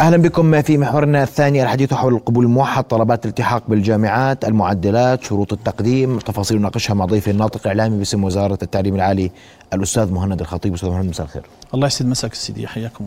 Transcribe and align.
أهلا 0.00 0.16
بكم 0.16 0.62
في 0.62 0.78
محورنا 0.78 1.22
الثاني 1.22 1.62
الحديث 1.62 1.94
حول 1.94 2.14
القبول 2.14 2.44
الموحد 2.44 2.84
طلبات 2.84 3.24
الالتحاق 3.24 3.62
بالجامعات 3.68 4.44
المعدلات 4.44 5.24
شروط 5.24 5.52
التقديم 5.52 6.18
تفاصيل 6.18 6.58
نناقشها 6.58 6.94
مع 6.94 7.04
ضيفي 7.04 7.30
الناطق 7.30 7.60
الإعلامي 7.60 7.98
باسم 7.98 8.24
وزارة 8.24 8.58
التعليم 8.62 8.94
العالي 8.94 9.30
الأستاذ 9.72 10.12
مهند 10.12 10.40
الخطيب. 10.40 10.74
أستاذ 10.74 10.88
مهند 10.88 11.08
مساء 11.08 11.26
الخير. 11.26 11.42
الله 11.74 11.86
يسعد 11.86 12.08
مساك 12.08 12.34
سيدي 12.34 12.66
حياكم 12.66 13.04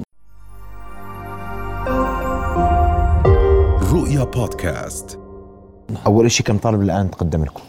رؤيا 3.94 4.24
بودكاست. 4.24 5.20
أول 6.06 6.32
شيء 6.32 6.46
كم 6.46 6.58
طالب 6.58 6.82
الآن 6.82 7.12
تقدم 7.12 7.44
لكم؟ 7.44 7.62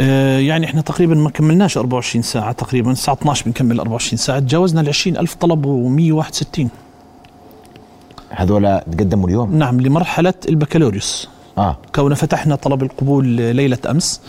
آه 0.00 0.38
يعني 0.38 0.66
إحنا 0.66 0.80
تقريبا 0.80 1.14
ما 1.14 1.30
كملناش 1.30 1.78
24 1.78 2.22
ساعة 2.22 2.52
تقريبا 2.52 2.92
الساعة 2.92 3.14
12 3.14 3.44
بنكمل 3.46 3.80
24 3.80 4.16
ساعة 4.16 4.38
تجاوزنا 4.38 4.80
ال 4.80 4.88
20000 4.88 5.34
طلب 5.34 5.66
و161 5.66 6.66
هذول 8.32 8.80
تقدموا 8.80 9.28
اليوم؟ 9.28 9.54
نعم 9.56 9.80
لمرحلة 9.80 10.34
البكالوريوس. 10.48 11.28
آه. 11.58 11.76
كون 11.94 12.14
فتحنا 12.14 12.56
طلب 12.56 12.82
القبول 12.82 13.26
ليلة 13.26 13.78
أمس. 13.90 14.20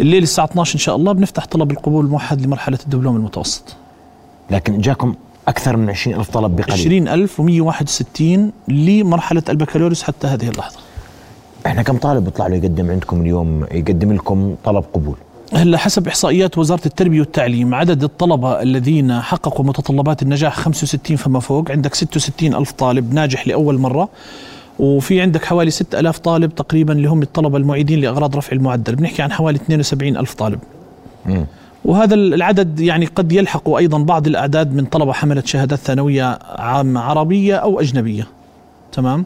الليل 0.00 0.22
الساعة 0.22 0.44
12 0.44 0.74
إن 0.74 0.80
شاء 0.80 0.96
الله 0.96 1.12
بنفتح 1.12 1.44
طلب 1.46 1.70
القبول 1.70 2.04
الموحد 2.04 2.40
لمرحلة 2.40 2.78
الدبلوم 2.84 3.16
المتوسط. 3.16 3.76
لكن 4.50 4.78
جاكم 4.78 5.14
أكثر 5.48 5.76
من 5.76 5.90
20 5.90 6.20
ألف 6.20 6.30
طلب 6.30 6.56
بقليل. 6.56 6.76
20161 6.76 8.52
لمرحلة 8.68 9.42
البكالوريوس 9.48 10.02
حتى 10.02 10.26
هذه 10.26 10.48
اللحظة. 10.48 10.78
إحنا 11.66 11.82
كم 11.82 11.96
طالب 11.96 12.24
بيطلع 12.24 12.46
له 12.46 12.56
يقدم 12.56 12.90
عندكم 12.90 13.20
اليوم 13.20 13.64
يقدم 13.70 14.12
لكم 14.12 14.54
طلب 14.64 14.84
قبول؟ 14.94 15.16
هلا 15.54 15.78
حسب 15.78 16.08
إحصائيات 16.08 16.58
وزارة 16.58 16.86
التربية 16.86 17.20
والتعليم 17.20 17.74
عدد 17.74 18.04
الطلبة 18.04 18.62
الذين 18.62 19.20
حققوا 19.20 19.64
متطلبات 19.64 20.22
النجاح 20.22 20.56
65 20.56 21.16
فما 21.16 21.40
فوق 21.40 21.70
عندك 21.70 21.94
66 21.94 22.54
ألف 22.54 22.72
طالب 22.72 23.14
ناجح 23.14 23.48
لأول 23.48 23.78
مرة 23.78 24.08
وفي 24.78 25.20
عندك 25.20 25.44
حوالي 25.44 25.70
6000 25.70 26.18
طالب 26.18 26.54
تقريبا 26.54 26.92
اللي 26.92 27.08
هم 27.08 27.22
الطلبة 27.22 27.58
المعيدين 27.58 28.00
لأغراض 28.00 28.36
رفع 28.36 28.52
المعدل 28.52 28.94
بنحكي 28.96 29.22
عن 29.22 29.32
حوالي 29.32 29.56
72 29.56 30.16
ألف 30.16 30.34
طالب. 30.34 30.58
م. 31.26 31.44
وهذا 31.84 32.14
العدد 32.14 32.80
يعني 32.80 33.06
قد 33.06 33.32
يلحق 33.32 33.68
أيضا 33.76 33.98
بعض 33.98 34.26
الأعداد 34.26 34.74
من 34.74 34.84
طلبة 34.84 35.12
حملت 35.12 35.46
شهادات 35.46 35.78
ثانوية 35.78 36.38
عامة 36.58 37.00
عربية 37.00 37.56
أو 37.56 37.80
أجنبية. 37.80 38.26
تمام؟ 38.92 39.24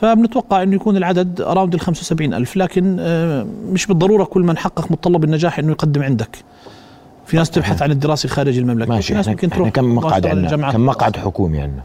فبنتوقع 0.00 0.62
إنه 0.62 0.76
يكون 0.76 0.96
العدد 0.96 1.40
اراوند 1.40 1.74
ال 1.74 1.80
75 1.80 2.34
ألف 2.34 2.56
لكن 2.56 2.96
آه، 3.00 3.46
مش 3.68 3.86
بالضرورة 3.86 4.24
كل 4.24 4.42
من 4.42 4.58
حقق 4.58 4.92
متطلب 4.92 5.24
النجاح 5.24 5.58
إنه 5.58 5.70
يقدم 5.70 6.02
عندك. 6.02 6.36
في 7.26 7.36
ناس 7.36 7.50
تبحث 7.50 7.82
عن 7.82 7.90
الدراسة 7.90 8.28
خارج 8.28 8.58
المملكة 8.58 8.90
ماشي 8.90 9.08
في 9.08 9.14
ناس 9.14 9.28
ممكن 9.28 9.50
تروح 9.50 9.68
كم 9.68 9.94
مقعد 9.94 10.26
عندنا؟ 10.26 10.72
كم 10.72 10.86
مقعد 10.86 11.16
حكومي 11.16 11.60
عندنا؟ 11.60 11.82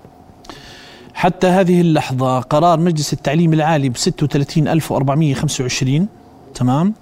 حتى 1.14 1.48
هذه 1.48 1.82
اللحظة 1.82 2.40
قرار 2.40 2.80
مجلس 2.80 3.14
التعليم 3.14 3.54
العالي 3.54 3.90
ب 3.90 3.98
36425 3.98 6.08
تمام 6.56 6.94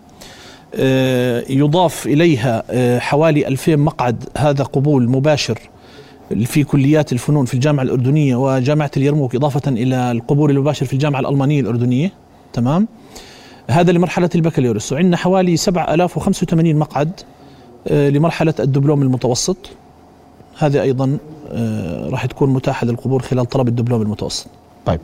آه، 0.76 1.44
يضاف 1.50 2.08
إليها 2.08 2.64
آه، 2.70 3.00
حوالي 3.00 3.48
2000 3.48 3.76
مقعد 3.76 4.24
هذا 4.38 4.64
قبول 4.64 5.10
مباشر 5.10 5.60
في 6.46 6.64
كليات 6.64 7.14
الفنون 7.14 7.46
في 7.46 7.54
الجامعة 7.54 7.84
الأردنية 7.84 8.36
وجامعة 8.36 8.92
اليرموك 8.98 9.36
إضافة 9.36 9.72
إلى 9.72 10.12
القبول 10.12 10.52
المباشر 10.52 10.86
في 10.86 10.94
الجامعة 10.94 11.20
الألمانية 11.20 11.62
الأردنية. 11.62 12.12
تمام؟ 12.54 12.88
هذا 13.70 13.92
لمرحلة 13.92 14.30
البكالوريوس. 14.36 14.94
وعندنا 14.94 15.18
حوالي 15.18 15.58
7085 15.58 16.76
مقعد 16.76 17.12
آه، 17.88 18.10
لمرحلة 18.10 18.54
الدبلوم 18.60 19.02
المتوسط. 19.02 19.58
هذه 20.58 20.82
أيضا 20.82 21.18
آه، 21.52 22.10
راح 22.10 22.26
تكون 22.26 22.50
متاحة 22.54 22.86
للقبول 22.86 23.22
خلال 23.22 23.46
طلب 23.46 23.68
الدبلوم 23.68 24.02
المتوسط. 24.02 24.48
طيب. 24.86 25.00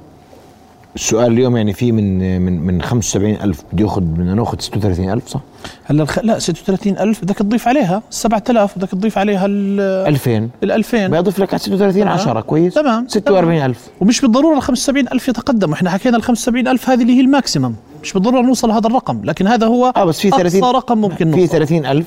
السؤال 0.95 1.31
اليوم 1.31 1.57
يعني 1.57 1.73
في 1.73 1.91
من 1.91 2.41
من 2.41 2.59
من 2.61 2.81
75000 2.81 3.63
بده 3.73 3.83
ياخذ 3.83 4.01
بدنا 4.01 4.33
ناخذ 4.33 4.59
36000 4.59 5.27
صح؟ 5.27 5.39
هلا 5.85 6.03
الخ... 6.03 6.19
لا 6.19 6.39
36000 6.39 7.21
بدك 7.23 7.35
تضيف 7.37 7.67
عليها 7.67 8.01
7000 8.09 8.77
بدك 8.77 8.89
تضيف 8.89 9.17
عليها 9.17 9.45
ال 9.45 9.79
2000 10.07 10.49
ال 10.63 10.71
2000 10.71 11.07
بيضيف 11.07 11.39
لك 11.39 11.49
على 11.53 11.59
36 11.59 12.07
10 12.07 12.41
كويس؟ 12.41 12.73
تمام. 12.73 13.07
46000 13.07 13.87
ومش 14.01 14.21
بالضرورة 14.21 14.57
ال 14.57 14.61
75000 14.61 15.27
يتقدموا 15.27 15.73
إحنا 15.75 15.89
حكينا 15.89 16.17
ال 16.17 16.23
75000 16.23 16.89
هذه 16.89 17.01
اللي 17.01 17.13
هي 17.17 17.21
الماكسيمم 17.21 17.73
مش 18.03 18.13
بالضرورة 18.13 18.41
نوصل 18.41 18.67
لهذا 18.69 18.87
الرقم 18.87 19.21
لكن 19.23 19.47
هذا 19.47 19.67
هو 19.67 19.93
آه 19.95 20.05
بس 20.05 20.19
في 20.19 20.29
30 20.29 20.63
اقصى 20.63 20.77
رقم 20.77 20.97
ممكن 20.97 21.27
نوصل. 21.27 21.41
في 21.41 21.47
30000 21.47 22.05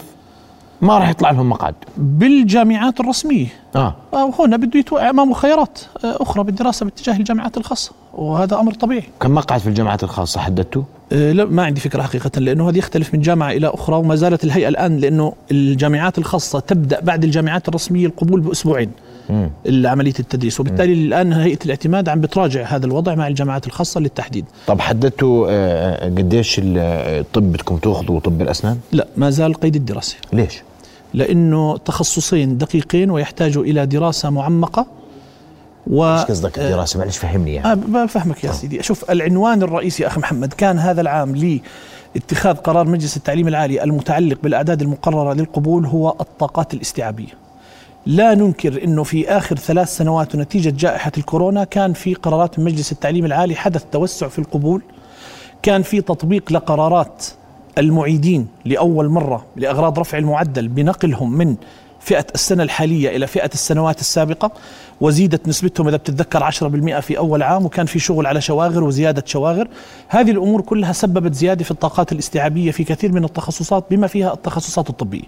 ما 0.80 0.98
راح 0.98 1.08
يطلع 1.10 1.30
لهم 1.30 1.48
مقعد. 1.48 1.74
بالجامعات 1.96 3.00
الرسمية. 3.00 3.46
آه, 3.76 3.94
آه 4.14 4.30
هنا 4.38 4.56
بده 4.56 4.78
يتوقع 4.80 5.10
امامه 5.10 5.34
خيارات 5.34 5.78
آه 6.04 6.16
أخرى 6.22 6.44
بالدراسة 6.44 6.84
باتجاه 6.84 7.16
الجامعات 7.16 7.56
الخاصة 7.56 7.92
وهذا 8.14 8.60
أمر 8.60 8.74
طبيعي. 8.74 9.02
كم 9.20 9.34
مقعد 9.34 9.60
في 9.60 9.66
الجامعات 9.66 10.04
الخاصة 10.04 10.40
حددته؟ 10.40 10.84
آه 11.12 11.32
لا 11.32 11.44
ما 11.44 11.64
عندي 11.64 11.80
فكرة 11.80 12.02
حقيقة 12.02 12.40
لأنه 12.40 12.68
هذا 12.68 12.78
يختلف 12.78 13.14
من 13.14 13.20
جامعة 13.20 13.50
إلى 13.50 13.66
أخرى 13.66 13.96
وما 13.96 14.14
زالت 14.14 14.44
الهيئة 14.44 14.68
الآن 14.68 14.96
لأنه 14.96 15.32
الجامعات 15.50 16.18
الخاصة 16.18 16.60
تبدأ 16.60 17.00
بعد 17.00 17.24
الجامعات 17.24 17.68
الرسمية 17.68 18.06
القبول 18.06 18.40
بأسبوعين. 18.40 18.90
عمليه 19.84 20.14
التدريس. 20.20 20.60
وبالتالي 20.60 20.94
مم. 20.94 21.06
الآن 21.06 21.32
هيئة 21.32 21.58
الاعتماد 21.64 22.08
عم 22.08 22.20
بتراجع 22.20 22.64
هذا 22.64 22.86
الوضع 22.86 23.14
مع 23.14 23.28
الجامعات 23.28 23.66
الخاصة 23.66 24.00
للتحديد. 24.00 24.44
طب 24.66 24.80
حددتوا 24.80 25.46
آه، 25.50 26.04
قديش 26.04 26.60
الطب 26.64 27.42
بدكم 27.52 27.76
تأخذوا 27.76 28.20
طب 28.20 28.42
الأسنان؟ 28.42 28.78
لا 28.92 29.06
ما 29.16 29.30
زال 29.30 29.54
قيد 29.54 29.76
الدراسة. 29.76 30.16
ليش؟ 30.32 30.62
لأنه 31.14 31.76
تخصصين 31.76 32.58
دقيقين 32.58 33.10
ويحتاجوا 33.10 33.64
إلى 33.64 33.86
دراسة 33.86 34.30
معمقة 34.30 34.86
و 35.86 36.04
إيش 36.04 36.22
قصدك 36.22 36.58
الدراسة؟ 36.58 36.98
معلش 36.98 37.18
فهمني 37.18 37.54
يعني. 37.54 37.72
آه 37.72 38.04
بفهمك 38.04 38.44
يا 38.44 38.52
سيدي. 38.52 38.82
شوف 38.82 39.10
العنوان 39.10 39.62
الرئيسي 39.62 40.06
أخي 40.06 40.20
محمد 40.20 40.52
كان 40.52 40.78
هذا 40.78 41.00
العام 41.00 41.60
لاتخاذ 42.14 42.54
قرار 42.54 42.88
مجلس 42.88 43.16
التعليم 43.16 43.48
العالي 43.48 43.82
المتعلق 43.84 44.38
بالأعداد 44.42 44.82
المقررة 44.82 45.32
للقبول 45.34 45.86
هو 45.86 46.14
الطاقات 46.20 46.74
الاستيعابية. 46.74 47.47
لا 48.08 48.34
ننكر 48.34 48.84
إنه 48.84 49.02
في 49.02 49.28
آخر 49.28 49.56
ثلاث 49.56 49.96
سنوات 49.96 50.34
ونتيجه 50.34 50.70
جائحة 50.70 51.12
الكورونا 51.18 51.64
كان 51.64 51.92
في 51.92 52.14
قرارات 52.14 52.58
من 52.58 52.64
مجلس 52.64 52.92
التعليم 52.92 53.24
العالي 53.24 53.54
حدث 53.54 53.84
توسع 53.92 54.28
في 54.28 54.38
القبول 54.38 54.82
كان 55.62 55.82
في 55.82 56.00
تطبيق 56.00 56.52
لقرارات 56.52 57.26
المعيدين 57.78 58.46
لأول 58.64 59.08
مرة 59.08 59.46
لأغراض 59.56 59.98
رفع 59.98 60.18
المعدل 60.18 60.68
بنقلهم 60.68 61.32
من 61.32 61.56
فئة 62.00 62.26
السنة 62.34 62.62
الحالية 62.62 63.16
إلى 63.16 63.26
فئة 63.26 63.50
السنوات 63.54 64.00
السابقة 64.00 64.50
وزيدت 65.00 65.48
نسبتهم 65.48 65.88
إذا 65.88 65.96
بتتذكر 65.96 66.50
10% 66.50 66.54
في 67.00 67.18
أول 67.18 67.42
عام 67.42 67.64
وكان 67.64 67.86
في 67.86 67.98
شغل 67.98 68.26
على 68.26 68.40
شواغر 68.40 68.84
وزيادة 68.84 69.22
شواغر. 69.26 69.68
هذه 70.08 70.30
الأمور 70.30 70.60
كلها 70.60 70.92
سببت 70.92 71.34
زيادة 71.34 71.64
في 71.64 71.70
الطاقات 71.70 72.12
الاستيعابية 72.12 72.70
في 72.70 72.84
كثير 72.84 73.12
من 73.12 73.24
التخصصات 73.24 73.84
بما 73.90 74.06
فيها 74.06 74.32
التخصصات 74.32 74.90
الطبية. 74.90 75.24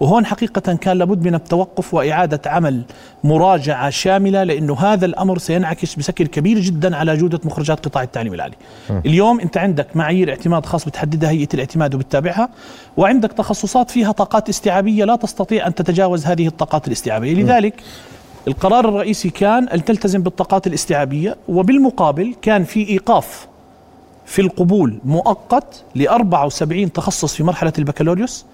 وهون 0.00 0.26
حقيقة 0.26 0.74
كان 0.74 0.98
لابد 0.98 1.26
من 1.26 1.34
التوقف 1.34 1.94
وإعادة 1.94 2.50
عمل 2.50 2.82
مراجعة 3.24 3.90
شاملة 3.90 4.42
لأنه 4.42 4.78
هذا 4.78 5.06
الأمر 5.06 5.38
سينعكس 5.38 5.94
بشكل 5.94 6.26
كبير 6.26 6.58
جدا 6.58 6.96
على 6.96 7.16
جودة 7.16 7.40
مخرجات 7.44 7.84
قطاع 7.86 8.02
التعليم 8.02 8.34
العالي. 8.34 8.54
م. 8.90 9.00
اليوم 9.06 9.40
أنت 9.40 9.56
عندك 9.58 9.96
معايير 9.96 10.30
اعتماد 10.30 10.66
خاص 10.66 10.84
بتحددها 10.84 11.30
هيئة 11.30 11.48
الاعتماد 11.54 11.94
وبتتابعها 11.94 12.48
وعندك 12.96 13.32
تخصصات 13.32 13.90
فيها 13.90 14.12
طاقات 14.12 14.48
استيعابية 14.48 15.04
لا 15.04 15.16
تستطيع 15.16 15.66
أن 15.66 15.74
تتجاوز 15.74 16.26
هذه 16.26 16.46
الطاقات 16.46 16.86
الاستيعابية. 16.86 17.34
لذلك 17.34 17.82
القرار 18.48 18.88
الرئيسي 18.88 19.30
كان 19.30 19.68
أن 19.68 19.84
تلتزم 19.84 20.22
بالطاقات 20.22 20.66
الاستيعابية 20.66 21.36
وبالمقابل 21.48 22.34
كان 22.42 22.64
في 22.64 22.88
إيقاف 22.88 23.46
في 24.26 24.42
القبول 24.42 24.98
مؤقت 25.04 25.82
ل 25.94 26.08
74 26.08 26.92
تخصص 26.92 27.34
في 27.34 27.42
مرحلة 27.42 27.72
البكالوريوس. 27.78 28.44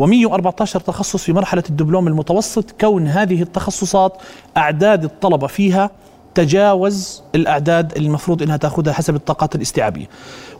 و114 0.00 0.64
تخصص 0.64 1.24
في 1.24 1.32
مرحلة 1.32 1.62
الدبلوم 1.70 2.08
المتوسط 2.08 2.70
كون 2.80 3.06
هذه 3.06 3.42
التخصصات 3.42 4.12
أعداد 4.56 5.04
الطلبة 5.04 5.46
فيها 5.46 5.90
تجاوز 6.34 7.22
الأعداد 7.34 7.96
المفروض 7.96 8.42
أنها 8.42 8.56
تأخذها 8.56 8.92
حسب 8.92 9.14
الطاقات 9.14 9.54
الاستيعابية. 9.54 10.06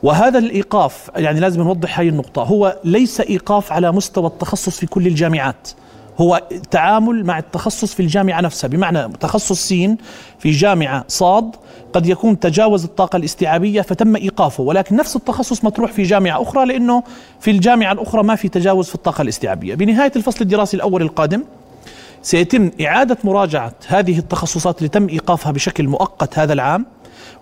وهذا 0.03 0.39
الإيقاف 0.39 1.11
يعني 1.17 1.41
لازم 1.41 1.63
نوضح 1.63 2.01
هذه 2.01 2.09
النقطة 2.09 2.43
هو 2.43 2.79
ليس 2.85 3.21
إيقاف 3.21 3.73
على 3.73 3.93
مستوى 3.93 4.27
التخصص 4.27 4.79
في 4.79 4.87
كل 4.87 5.07
الجامعات. 5.07 5.69
هو 6.21 6.43
تعامل 6.71 7.25
مع 7.27 7.39
التخصص 7.39 7.95
في 7.95 8.01
الجامعة 8.01 8.41
نفسها. 8.41 8.69
بمعنى 8.69 9.09
تخصص 9.21 9.69
سين 9.69 9.99
في 10.39 10.51
جامعة 10.51 11.05
صاد 11.09 11.57
قد 11.93 12.07
يكون 12.07 12.41
تجاوز 12.41 12.85
الطاقة 12.85 13.17
الاستيعابية 13.17 13.83
فتم 13.83 14.17
إيقافه 14.17 14.63
ولكن 14.63 14.97
نفس 14.97 15.17
التخصص 15.17 15.65
مطروح 15.65 15.93
في 15.93 16.03
جامعة 16.03 16.43
أخرى 16.43 16.67
لأنه 16.67 17.03
في 17.41 17.51
الجامعة 17.51 17.93
الأخرى 17.93 18.23
ما 18.23 18.35
في 18.35 18.49
تجاوز 18.49 18.89
في 18.89 18.95
الطاقة 18.95 19.23
الاستيعابية. 19.23 19.75
بنهاية 19.75 20.13
الفصل 20.17 20.41
الدراسي 20.41 20.77
الأول 20.77 21.03
القادم 21.03 21.43
سيتم 22.23 22.71
إعادة 22.81 23.17
مراجعة 23.25 23.73
هذه 23.87 24.19
التخصصات 24.19 24.79
اللي 24.79 24.89
تم 24.89 25.09
إيقافها 25.09 25.53
بشكل 25.53 25.89
مؤقت 25.89 26.39
هذا 26.39 26.53
العام. 26.53 26.87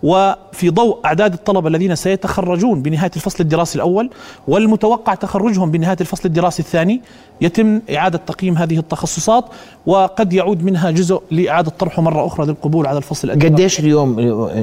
وفي 0.02 0.70
ضوء 0.70 0.98
أعداد 1.04 1.32
الطلبة 1.32 1.68
الذين 1.68 1.96
سيتخرجون 1.96 2.82
بنهاية 2.82 3.10
الفصل 3.16 3.36
الدراسي 3.40 3.76
الأول 3.76 4.10
والمتوقع 4.48 5.14
تخرجهم 5.14 5.70
بنهاية 5.70 5.96
الفصل 6.00 6.22
الدراسي 6.24 6.62
الثاني 6.62 7.00
يتم 7.40 7.80
إعادة 7.94 8.20
تقييم 8.26 8.58
هذه 8.58 8.78
التخصصات 8.78 9.44
وقد 9.86 10.32
يعود 10.32 10.64
منها 10.64 10.90
جزء 10.90 11.22
لإعادة 11.30 11.70
طرحه 11.70 12.02
مرة 12.02 12.26
أخرى 12.26 12.46
للقبول 12.46 12.86
على 12.86 12.98
الفصل 12.98 13.30
الدراسي 13.30 13.54
قديش 13.54 13.80
اليوم 13.80 14.16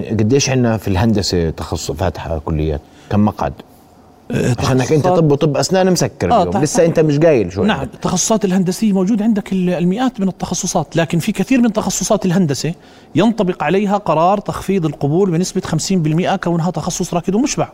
قديش 0.10 0.50
عندنا 0.50 0.78
في 0.78 0.88
الهندسة 0.88 1.50
تخصص 1.50 1.92
فاتحة 1.92 2.40
كليات 2.40 2.82
كم 3.10 3.26
مقعد؟ 3.26 3.54
عشانك 4.60 4.92
أنت 4.92 5.08
طب 5.08 5.32
وطب 5.32 5.58
أسنان 5.58 5.92
مسكر 5.92 6.32
آه 6.32 6.44
اليوم. 6.44 6.64
لسه 6.64 6.86
أنت 6.86 7.00
مش 7.00 7.18
قايل 7.20 7.52
شوي. 7.54 7.68
نعم 7.68 7.82
التخصصات 7.82 8.46
الهندسية 8.46 8.94
موجود 8.94 9.22
عندك 9.22 9.54
المئات 9.54 10.20
من 10.20 10.28
التخصصات 10.28 10.96
لكن 10.96 11.20
في 11.20 11.32
كثير 11.32 11.62
من 11.62 11.74
تخصصات 11.74 12.26
الهندسة 12.26 12.74
ينطبق 13.16 13.64
عليها 13.64 13.98
قرار 13.98 14.38
تخفيض 14.40 14.86
القبول 14.86 15.32
بنسبة 15.32 15.62
50% 15.62 16.36
كونها 16.36 16.72
تخصص 16.72 17.14
راكد 17.14 17.36
ومشبع. 17.36 17.70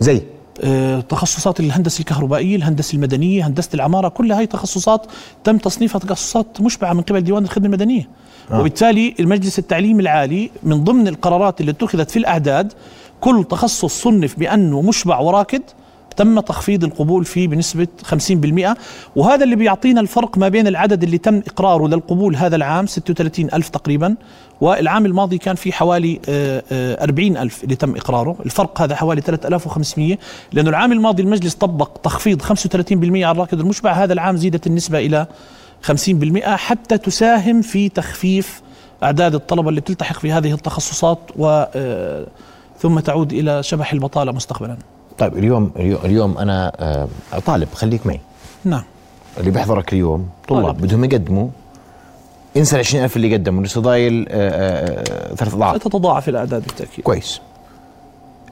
زي؟ 0.00 0.22
آه 0.64 1.00
تخصصات 1.00 1.60
الهندسة 1.60 2.00
الكهربائية 2.00 2.56
الهندسة 2.56 2.94
المدنية 2.96 3.46
هندسة 3.46 3.68
العمارة 3.74 4.08
كل 4.08 4.32
هاي 4.32 4.46
تخصصات 4.46 5.06
تم 5.44 5.58
تصنيفها 5.58 5.98
تخصصات 5.98 6.60
مشبعة 6.60 6.92
من 6.92 7.00
قبل 7.02 7.20
ديوان 7.20 7.44
الخدمة 7.44 7.66
المدنية. 7.66 8.08
آه. 8.50 8.60
وبالتالي 8.60 9.14
المجلس 9.20 9.58
التعليم 9.58 10.00
العالي 10.00 10.50
من 10.62 10.84
ضمن 10.84 11.08
القرارات 11.08 11.60
اللي 11.60 11.70
اتخذت 11.72 12.10
في 12.10 12.18
الأعداد 12.18 12.72
كل 13.20 13.44
تخصص 13.50 14.02
صنف 14.02 14.38
بأنه 14.38 14.82
مشبع 14.82 15.18
وراكد 15.18 15.62
تم 16.16 16.40
تخفيض 16.40 16.84
القبول 16.84 17.24
فيه 17.24 17.48
بنسبة 17.48 17.88
50% 18.10 18.76
وهذا 19.16 19.44
اللي 19.44 19.56
بيعطينا 19.56 20.00
الفرق 20.00 20.38
ما 20.38 20.48
بين 20.48 20.66
العدد 20.66 21.02
اللي 21.02 21.18
تم 21.18 21.38
إقراره 21.38 21.88
للقبول 21.88 22.36
هذا 22.36 22.56
العام 22.56 22.86
36 22.86 23.48
ألف 23.54 23.68
تقريبا 23.68 24.16
والعام 24.60 25.06
الماضي 25.06 25.38
كان 25.38 25.54
في 25.56 25.72
حوالي 25.72 26.20
40 26.28 27.36
آه، 27.36 27.40
آه، 27.40 27.42
ألف 27.42 27.64
اللي 27.64 27.76
تم 27.76 27.96
إقراره. 27.96 28.36
الفرق 28.46 28.82
هذا 28.82 28.96
حوالي 28.96 29.20
3500 29.20 30.18
لأنه 30.52 30.70
العام 30.70 30.92
الماضي 30.92 31.22
المجلس 31.22 31.54
طبق 31.54 31.90
تخفيض 32.02 32.42
35% 32.42 33.24
على 33.24 33.30
الراكد 33.30 33.60
المشبع 33.60 33.92
هذا 33.92 34.12
العام 34.12 34.36
زيدت 34.36 34.66
النسبة 34.66 34.98
إلى 34.98 35.26
50% 35.82 36.38
حتى 36.44 36.98
تساهم 36.98 37.62
في 37.62 37.88
تخفيف 37.88 38.62
أعداد 39.02 39.34
الطلبة 39.34 39.68
اللي 39.68 39.80
بتلتحق 39.80 40.18
في 40.18 40.32
هذه 40.32 40.54
التخصصات 40.54 41.18
و 41.36 41.64
آه، 41.74 42.26
ثم 42.80 43.00
تعود 43.00 43.32
إلى 43.32 43.62
شبح 43.62 43.92
البطالة 43.92 44.32
مستقبلا. 44.32 44.76
طيب 45.18 45.38
اليوم 45.38 45.70
اليوم 45.76 46.38
أنا 46.38 46.72
آه، 46.80 47.08
طالب 47.46 47.68
خليك 47.74 48.06
معي. 48.06 48.20
نعم. 48.64 48.82
اللي 49.38 49.50
بيحضرك 49.50 49.92
اليوم 49.92 50.28
طلاب 50.48 50.80
بدهم 50.80 51.04
يقدموا 51.04 51.48
انسى 52.56 52.76
ال 52.76 52.80
20000 52.80 53.16
اللي 53.16 53.34
قدموا 53.34 53.62
لسه 53.62 53.80
ضايل 53.80 54.26
آه، 54.28 54.34
آه، 54.34 55.34
ثلاث 55.34 55.54
أضعاف 55.54 55.76
تتضاعف 55.76 56.28
الاعداد 56.28 56.62
بالتاكيد 56.62 57.04
كويس 57.04 57.40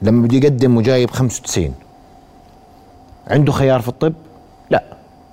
لما 0.01 0.27
بده 0.27 0.37
يقدم 0.37 0.77
وجايب 0.77 1.11
95 1.11 1.73
عنده 3.27 3.51
خيار 3.51 3.81
في 3.81 3.87
الطب؟ 3.87 4.13
لا 4.69 4.83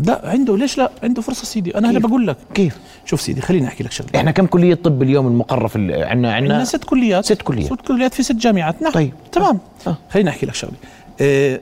لا 0.01 0.21
عنده 0.25 0.57
ليش 0.57 0.79
لا؟ 0.79 0.91
عنده 1.03 1.23
فرصة 1.23 1.45
سيدي. 1.45 1.79
أنا 1.79 1.91
هلا 1.91 1.99
بقول 1.99 2.27
لك. 2.27 2.37
كيف؟ 2.55 2.79
شوف 3.05 3.21
سيدي 3.21 3.41
خليني 3.41 3.67
أحكي 3.67 3.85
لك 3.85 3.93
شغلة. 3.93 4.11
إحنا 4.17 4.31
كم 4.31 4.47
كلية 4.47 4.75
طب 4.75 5.03
اليوم 5.03 5.27
المقرر 5.27 5.69
في 5.69 6.05
عندنا؟ 6.05 6.35
عندنا 6.35 6.65
ست 6.65 6.85
كليات. 6.85 7.25
ست 7.25 7.43
كليات. 7.43 7.67
ست 7.67 7.81
كليات 7.81 8.15
في 8.15 8.23
ست 8.23 8.33
جامعات. 8.37 8.83
نعم. 8.83 8.93
طيب. 8.93 9.13
تمام. 9.33 9.59
آه. 9.87 9.97
خليني 10.11 10.31
أحكي 10.31 10.47
لك 10.47 10.55
شغلة. 10.55 10.75
آه 11.21 11.61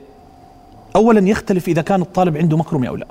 اولا 0.95 1.29
يختلف 1.29 1.67
إذا 1.67 1.81
كان 1.81 2.01
الطالب 2.01 2.37
عنده 2.37 2.57
مكرمه 2.57 2.87
أو 2.87 2.95
لا. 2.95 3.07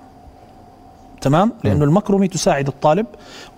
تمام؟ 1.20 1.52
لأنه 1.64 1.84
المكرمه 1.84 2.26
تساعد 2.26 2.66
الطالب 2.66 3.06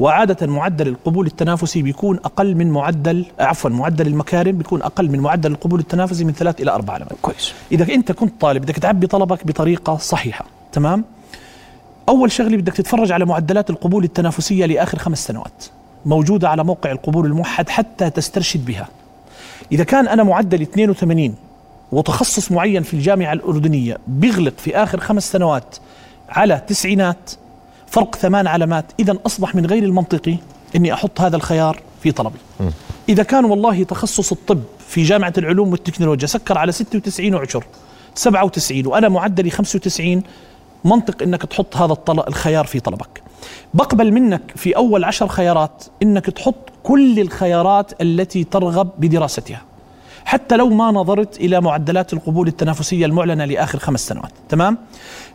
وعادة 0.00 0.46
معدل 0.46 0.88
القبول 0.88 1.26
التنافسي 1.26 1.82
بيكون 1.82 2.16
أقل 2.16 2.54
من 2.54 2.70
معدل 2.70 3.26
عفوا 3.40 3.70
معدل 3.70 4.06
المكارم 4.06 4.58
بيكون 4.58 4.82
أقل 4.82 5.10
من 5.10 5.20
معدل 5.20 5.52
القبول 5.52 5.80
التنافسي 5.80 6.24
من 6.24 6.32
ثلاث 6.32 6.60
إلى 6.60 6.70
أربع 6.70 6.94
علامات 6.94 7.12
كويس. 7.22 7.52
إذا 7.72 7.94
أنت 7.94 8.12
كنت 8.12 8.40
طالب 8.40 8.62
بدك 8.62 8.78
تعبي 8.78 9.06
طلبك 9.06 9.46
بطريقة 9.46 9.96
صحيحة 9.96 10.44
تمام؟ 10.72 11.04
أول 12.08 12.32
شغلة 12.32 12.56
بدك 12.56 12.72
تتفرج 12.72 13.12
على 13.12 13.24
معدلات 13.24 13.70
القبول 13.70 14.04
التنافسية 14.04 14.66
لآخر 14.66 14.98
خمس 14.98 15.26
سنوات. 15.26 15.64
موجودة 16.06 16.48
على 16.48 16.64
موقع 16.64 16.90
القبول 16.92 17.26
الموحد 17.26 17.68
حتى 17.68 18.10
تسترشد 18.10 18.64
بها. 18.64 18.88
إذا 19.72 19.84
كان 19.84 20.08
أنا 20.08 20.22
معدل 20.22 20.62
82 20.62 21.34
وتخصص 21.92 22.52
معين 22.52 22.82
في 22.82 22.94
الجامعة 22.94 23.32
الأردنية 23.32 23.98
بيغلق 24.06 24.52
في 24.58 24.76
آخر 24.76 25.00
خمس 25.00 25.32
سنوات 25.32 25.76
على 26.28 26.62
تسعينات 26.66 27.30
فرق 27.86 28.16
ثمان 28.16 28.46
علامات 28.46 28.84
إذا 29.00 29.18
أصبح 29.26 29.54
من 29.54 29.66
غير 29.66 29.82
المنطقي 29.82 30.36
أني 30.76 30.92
أحط 30.92 31.20
هذا 31.20 31.36
الخيار 31.36 31.80
في 32.02 32.12
طلبي. 32.12 32.38
إذا 33.08 33.22
كان 33.22 33.44
والله 33.44 33.84
تخصص 33.84 34.32
الطب 34.32 34.62
في 34.88 35.02
جامعة 35.02 35.32
العلوم 35.38 35.70
والتكنولوجيا 35.70 36.26
سكر 36.26 36.58
على 36.58 36.72
96 36.72 37.34
وعشر 37.34 37.64
97 38.14 38.86
وأنا 38.86 39.08
معدلي 39.08 39.50
95 39.50 40.22
منطق 40.86 41.22
إنك 41.22 41.42
تحط 41.42 41.76
هذا 41.76 41.92
الطلب 41.92 42.28
الخيار 42.28 42.66
في 42.66 42.80
طلبك. 42.80 43.22
بقبل 43.74 44.12
منك 44.12 44.52
في 44.56 44.76
أول 44.76 45.04
عشر 45.04 45.28
خيارات 45.28 45.84
إنك 46.02 46.26
تحط 46.26 46.54
كل 46.82 47.20
الخيارات 47.20 48.02
التي 48.02 48.44
ترغب 48.44 48.90
بدراستها. 48.98 49.62
حتى 50.24 50.56
لو 50.56 50.68
ما 50.68 50.90
نظرت 50.90 51.40
إلى 51.40 51.60
معدلات 51.60 52.12
القبول 52.12 52.48
التنافسية 52.48 53.06
المعلنة 53.06 53.44
لآخر 53.44 53.78
خمس 53.78 54.06
سنوات. 54.06 54.32
تمام؟ 54.48 54.78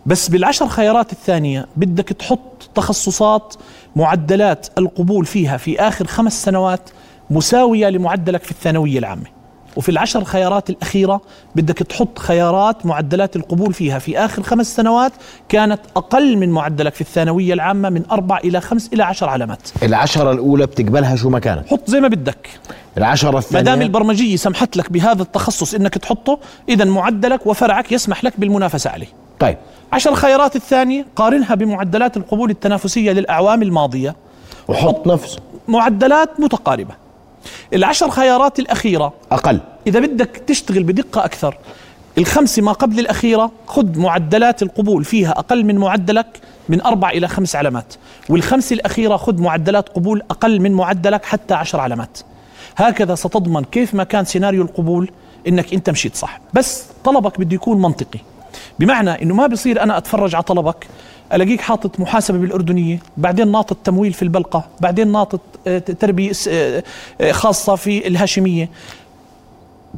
بس 0.06 0.30
بالعشر 0.30 0.68
خيارات 0.68 1.12
الثانية 1.12 1.68
بدك 1.76 2.10
تحط 2.10 2.70
تخصصات 2.76 3.56
معدلات 3.96 4.68
القبول 4.78 5.26
فيها 5.26 5.58
في 5.58 5.80
آخر 5.80 6.08
خمس 6.08 6.44
سنوات 6.44 6.90
مساوية 7.30 7.90
لمعدلك 7.90 8.44
في 8.44 8.52
الثانوية 8.52 9.00
العامة. 9.00 9.41
وفي 9.76 9.90
العشر 9.90 10.24
خيارات 10.24 10.70
الأخيرة 10.70 11.22
بدك 11.56 11.78
تحط 11.78 12.20
خيارات 12.20 12.86
معدلات 12.86 13.36
القبول 13.36 13.74
فيها. 13.74 14.00
في 14.00 14.18
آخر 14.18 14.44
خمس 14.44 14.76
سنوات 14.76 15.12
كانت 15.50 15.80
أقل 15.96 16.38
من 16.38 16.50
معدلك 16.50 16.94
في 16.94 17.02
الثانوية 17.02 17.54
العامة 17.54 17.90
من 17.90 18.04
أربع 18.12 18.38
إلى 18.38 18.62
خمس 18.62 18.90
إلى 18.94 19.04
عشر 19.04 19.30
علامات. 19.30 19.70
العشرة 19.84 20.32
الأولى 20.32 20.66
بتقبلها 20.66 21.16
شو 21.16 21.30
ما 21.30 21.40
كانت؟ 21.40 21.68
حط 21.68 21.90
زي 21.90 22.00
ما 22.00 22.08
بدك. 22.08 22.50
العشرة 22.98 23.38
الثانية 23.38 23.64
ما 23.64 23.76
دام 23.76 23.82
البرمجية 23.82 24.36
سمحت 24.36 24.78
لك 24.78 24.92
بهذا 24.92 25.22
التخصص 25.22 25.74
إنك 25.74 25.98
تحطه 25.98 26.40
إذا 26.70 26.86
معدلك 26.86 27.48
وفرعك 27.48 27.92
يسمح 27.92 28.24
لك 28.24 28.34
بالمنافسة 28.38 28.90
عليه. 28.90 29.08
طيب. 29.40 29.58
عشر 29.94 30.16
خيارات 30.16 30.56
الثانية 30.56 31.06
قارنها 31.16 31.56
بمعدلات 31.56 32.18
القبول 32.18 32.50
التنافسية 32.50 33.12
للأعوام 33.12 33.62
الماضية. 33.62 34.16
وحط 34.68 35.08
نفس 35.08 35.38
معدلات 35.68 36.40
متقاربة. 36.40 37.01
العشر 37.74 38.10
خيارات 38.10 38.60
الأخيرة. 38.60 39.14
أقل. 39.32 39.60
إذا 39.88 40.00
بدك 40.00 40.42
تشتغل 40.48 40.84
بدقة 40.84 41.26
أكثر 41.26 41.58
الخمسة 42.18 42.62
ما 42.62 42.72
قبل 42.72 43.00
الأخيرة 43.00 43.52
خذ 43.68 44.00
معدلات 44.00 44.64
القبول 44.64 45.06
فيها 45.06 45.32
أقل 45.32 45.66
من 45.66 45.78
معدلك 45.78 46.28
من 46.70 46.82
أربع 46.82 47.10
إلى 47.10 47.28
خمس 47.28 47.56
علامات. 47.56 47.94
والخمسة 48.30 48.74
الأخيرة 48.74 49.18
خذ 49.18 49.42
معدلات 49.42 49.90
قبول 49.90 50.22
أقل 50.32 50.60
من 50.60 50.72
معدلك 50.72 51.26
حتى 51.26 51.54
عشر 51.54 51.80
علامات. 51.80 52.18
هكذا 52.78 53.16
ستضمن 53.16 53.64
كيف 53.64 53.94
ما 53.94 54.04
كان 54.04 54.26
سيناريو 54.26 54.62
القبول 54.62 55.12
إنك 55.48 55.74
أنت 55.74 55.90
مشيت 55.90 56.16
صح. 56.16 56.40
بس 56.54 56.86
طلبك 57.04 57.40
بده 57.40 57.56
يكون 57.56 57.82
منطقي. 57.82 58.20
بمعنى 58.80 59.22
إنه 59.22 59.36
ما 59.36 59.48
بصير 59.48 59.84
أنا 59.84 59.98
أتفرج 59.98 60.36
على 60.36 60.44
طلبك 60.44 60.88
ألاقيك 61.34 61.62
حاطط 61.62 62.00
محاسبة 62.00 62.38
بالأردنية 62.38 63.00
بعدين 63.18 63.52
ناطط 63.52 63.78
تمويل 63.84 64.14
في 64.14 64.22
البلقة 64.22 64.68
بعدين 64.80 65.12
ناطط 65.12 65.42
آه، 65.68 65.78
تربية 65.78 66.32
آه، 66.50 66.84
آه، 67.22 67.32
خاصة 67.32 67.76
في 67.76 68.08
الهاشمية. 68.08 68.70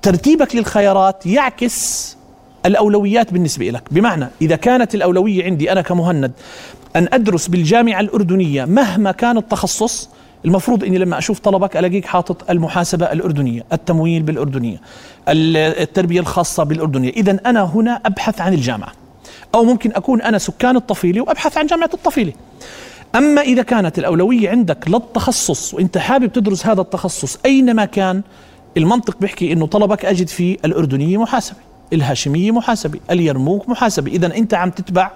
ترتيبك 0.02 0.56
للخيارات 0.56 1.26
يعكس 1.26 2.18
الأولويات 2.66 3.34
بالنسبة 3.34 3.70
لك. 3.70 3.84
بمعنى 3.92 4.28
إذا 4.42 4.56
كانت 4.56 4.96
الأولوية 4.96 5.46
عندي 5.46 5.72
أنا 5.72 5.82
كمهند 5.82 6.32
أن 6.96 7.08
أدرس 7.14 7.48
بالجامعة 7.48 8.00
الأردنية 8.00 8.66
مهما 8.66 9.12
كان 9.12 9.38
التخصص 9.38 10.10
المفروض 10.46 10.84
إني 10.84 10.98
لما 10.98 11.18
أشوف 11.18 11.40
طلبك 11.40 11.78
ألاقيك 11.78 12.06
حاطط 12.06 12.50
المحاسبة 12.50 13.12
الأردنية، 13.12 13.66
التمويل 13.74 14.24
بالأردنية، 14.24 14.82
التربية 15.28 16.20
الخاصة 16.20 16.64
بالأردنية، 16.64 17.10
اذا 17.10 17.40
أنا 17.46 17.64
هنا 17.64 18.02
أبحث 18.06 18.42
عن 18.42 18.54
الجامعة. 18.54 18.92
أو 19.56 19.64
ممكن 19.64 19.92
أكون 19.92 20.22
أنا 20.22 20.38
سكان 20.38 20.76
الطفيلة 20.76 21.22
وأبحث 21.22 21.58
عن 21.58 21.66
جامعة 21.66 21.90
الطفيلة. 21.94 22.34
أما 23.16 23.42
إذا 23.42 23.62
كانت 23.62 24.00
الأولوية 24.00 24.50
عندك 24.50 24.88
للتخصص 24.88 25.74
وأنت 25.74 25.98
حابب 25.98 26.32
تدرس 26.32 26.66
هذا 26.66 26.82
التخصص 26.82 27.38
أينما 27.46 27.86
كان 27.86 28.22
المنطق 28.78 29.18
بيحكي 29.22 29.54
أنه 29.54 29.68
طلبك 29.68 30.06
أجد 30.06 30.28
في 30.28 30.58
الأردنية 30.66 31.18
محاسبة 31.18 31.58
الهاشمية 31.94 32.52
محاسبة 32.52 33.00
اليرموك 33.12 33.70
محاسبة. 33.70 34.12
إذا 34.12 34.38
أنت 34.38 34.54
عم 34.54 34.70
تتبع 34.70 35.12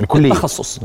الكلية. 0.00 0.32
التخصص. 0.32 0.80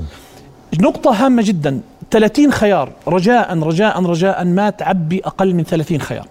نقطة 0.80 1.26
هامة 1.26 1.42
جدا. 1.42 1.82
30 2.12 2.52
خيار. 2.52 2.92
رجاء 3.08 3.60
رجاء 3.60 4.04
رجاء 4.04 4.46
ما 4.46 4.70
تعبي 4.70 5.22
أقل 5.26 5.54
من 5.54 5.64
30 5.64 6.02
خيار. 6.02 6.28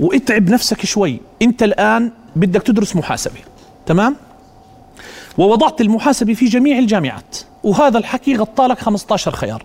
واتعب 0.00 0.50
نفسك 0.50 0.86
شوي. 0.86 1.20
أنت 1.42 1.62
الآن 1.62 2.10
بدك 2.36 2.62
تدرس 2.62 2.96
محاسبة. 2.96 3.40
تمام؟ 3.86 4.16
ووضعت 5.38 5.80
المحاسبة 5.80 6.34
في 6.34 6.46
جميع 6.46 6.78
الجامعات. 6.78 7.36
وهذا 7.62 7.98
الحكي 7.98 8.36
غطى 8.36 8.66
لك 8.66 8.78
15 8.78 9.30
خيار. 9.30 9.64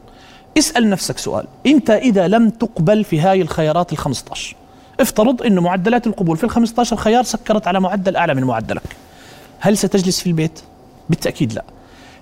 اسأل 0.57 0.89
نفسك 0.89 1.17
سؤال. 1.17 1.45
أنت 1.65 1.89
إذا 1.89 2.27
لم 2.27 2.49
تقبل 2.49 3.03
في 3.03 3.19
هاي 3.19 3.41
الخيارات 3.41 3.93
ال 3.93 3.97
15 3.97 4.55
افترض 4.99 5.41
إنه 5.43 5.61
معدلات 5.61 6.07
القبول 6.07 6.37
في 6.37 6.43
ال 6.43 6.49
15 6.49 6.95
خيار 6.95 7.23
سكرت 7.23 7.67
على 7.67 7.79
معدل 7.79 8.15
أعلى 8.15 8.33
من 8.33 8.43
معدلك. 8.43 8.95
هل 9.59 9.77
ستجلس 9.77 10.19
في 10.19 10.27
البيت؟ 10.27 10.59
بالتأكيد 11.09 11.53
لا. 11.53 11.63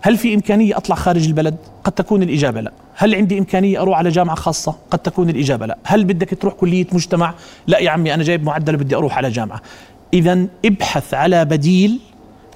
هل 0.05 0.17
في 0.17 0.33
إمكانية 0.33 0.77
أطلع 0.77 0.95
خارج 0.95 1.27
البلد؟ 1.27 1.55
قد 1.83 1.91
تكون 1.91 2.23
الإجابة 2.23 2.61
لا 2.61 2.71
هل 2.95 3.15
عندي 3.15 3.39
إمكانية 3.39 3.81
أروح 3.81 3.97
على 3.97 4.09
جامعة 4.09 4.35
خاصة؟ 4.35 4.75
قد 4.91 4.99
تكون 4.99 5.29
الإجابة 5.29 5.65
لا 5.65 5.77
هل 5.83 6.03
بدك 6.03 6.29
تروح 6.41 6.53
كلية 6.53 6.87
مجتمع؟ 6.91 7.33
لا 7.67 7.79
يا 7.79 7.89
عمي 7.89 8.13
أنا 8.13 8.23
جايب 8.23 8.43
معدل 8.43 8.77
بدي 8.77 8.95
أروح 8.95 9.17
على 9.17 9.29
جامعة 9.29 9.61
إذا 10.13 10.47
ابحث 10.65 11.13
على 11.13 11.45
بديل 11.45 11.99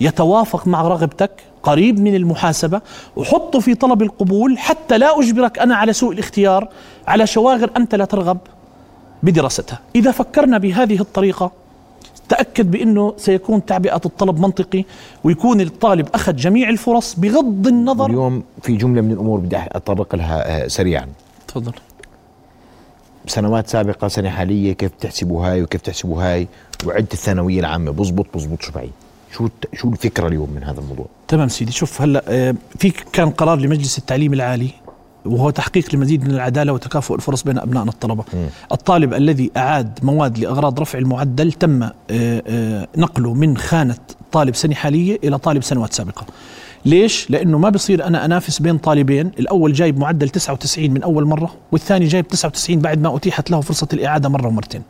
يتوافق 0.01 0.68
مع 0.68 0.82
رغبتك 0.82 1.32
قريب 1.63 2.00
من 2.00 2.16
المحاسبة 2.16 2.82
وحطه 3.16 3.60
في 3.60 3.75
طلب 3.75 4.01
القبول 4.01 4.58
حتى 4.58 4.98
لا 4.98 5.20
أجبرك 5.20 5.60
أنا 5.60 5.75
على 5.75 5.94
سوء 5.94 6.13
الاختيار 6.13 6.70
على 7.08 7.27
شواغر 7.27 7.72
أنت 7.77 7.96
لا 7.96 8.06
ترغب 8.06 8.38
بدراستها 9.24 9.80
إذا 9.96 10.12
فكرنا 10.12 10.58
بهذه 10.58 11.01
الطريقة 11.01 11.51
تأكد 12.29 12.72
بأنه 12.72 13.13
سيكون 13.17 13.65
تعبئة 13.65 14.01
الطلب 14.05 14.39
منطقي 14.39 14.84
ويكون 15.24 15.62
الطالب 15.62 16.07
أخذ 16.13 16.36
جميع 16.36 16.69
الفرص 16.69 17.15
بغض 17.19 17.67
النظر. 17.67 18.05
اليوم 18.05 18.43
في 18.62 18.75
جملة 18.75 19.01
من 19.01 19.12
الأمور 19.12 19.39
بدي 19.39 19.57
أتطرق 19.57 20.15
لها 20.15 20.63
آه، 20.63 20.67
سريعا. 20.67 21.07
تفضل. 21.48 21.74
سنوات 23.27 23.67
سابقة 23.67 24.07
سنة 24.07 24.29
حالية 24.29 24.74
كيف 24.74 24.91
تحسبوا 25.00 25.48
هاي 25.48 25.62
وكيف 25.62 25.81
تحسبوا 25.81 26.24
هاي؟ 26.24 26.48
وعدة 26.86 27.07
الثانوية 27.13 27.60
العامة 27.60 27.91
بزبط 27.91 28.25
بزبط 28.36 28.62
شو 28.62 28.72
بعيد؟ 28.72 28.91
شو 29.31 29.48
شو 29.74 29.89
الفكرة 29.89 30.27
اليوم 30.27 30.50
من 30.50 30.63
هذا 30.63 30.79
الموضوع؟ 30.79 31.05
تمام 31.27 31.48
سيدي 31.48 31.72
شوف 31.72 32.01
هلأ 32.01 32.24
آه، 32.27 32.55
في 32.79 32.89
كان 33.13 33.29
قرار 33.29 33.57
لمجلس 33.60 33.98
التعليم 33.98 34.34
العالي 34.34 34.69
وهو 35.27 35.50
تحقيق 35.50 35.96
لمزيد 35.96 36.27
من 36.27 36.31
العدالة 36.34 36.74
وتكافؤ 36.74 37.15
الفرص 37.15 37.43
بين 37.43 37.57
أبنائنا 37.60 37.91
الطلبة. 37.91 38.24
م. 38.34 38.38
الطالب 38.72 39.13
الذي 39.13 39.51
أعاد 39.57 40.00
مواد 40.03 40.38
لأغراض 40.39 40.79
رفع 40.79 41.00
المعدل 41.00 41.51
تم 41.51 41.84
آه، 41.84 41.91
آه، 42.12 42.88
نقله 42.98 43.34
من 43.34 43.57
خانة 43.57 43.98
طالب 44.31 44.55
سنه 44.55 44.75
حالية 44.75 45.19
إلى 45.24 45.38
طالب 45.38 45.63
سنوات 45.63 45.93
سابقة. 45.93 46.25
ليش؟ 46.86 47.31
لأنه 47.31 47.57
ما 47.57 47.69
بصير 47.69 48.07
أنا 48.07 48.25
أنافس 48.25 48.60
بين 48.60 48.77
طالبين، 48.77 49.31
الأول 49.39 49.74
جايب 49.74 50.00
معدل 50.00 50.29
99 50.29 50.91
من 50.91 51.03
أول 51.03 51.25
مرة، 51.25 51.53
والثاني 51.72 52.05
جايب 52.05 52.27
99 52.27 52.79
بعد 52.79 53.01
ما 53.01 53.15
أتيحت 53.15 53.51
له 53.51 53.62
فرصة 53.62 53.88
الإعادة 53.93 54.29
مرة 54.29 54.48
ومرتين. 54.48 54.81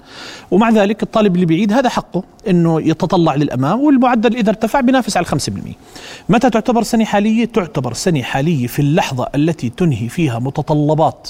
ومع 0.51 0.70
ذلك 0.70 1.03
الطالب 1.03 1.36
اللي 1.36 1.46
بيعيد 1.46 1.74
هذا 1.74 1.89
حقه 1.89 2.24
إنه 2.50 2.82
يتطلع 2.82 3.36
للأمام 3.36 3.79
والمعدل 3.82 4.36
إذا 4.36 4.50
ارتفع 4.50 4.82
بينافس 4.82 5.17
على 5.17 5.25
5%. 5.25 5.75
متى 6.29 6.50
تعتبر 6.50 6.84
سنة 6.84 7.06
حالية؟ 7.06 7.46
تعتبر 7.46 7.94
سنة 7.94 8.22
حالية 8.22 8.67
في 8.67 8.79
اللحظة 8.79 9.27
التي 9.36 9.70
تنهي 9.70 10.10
فيها 10.10 10.39
متطلبات 10.39 11.29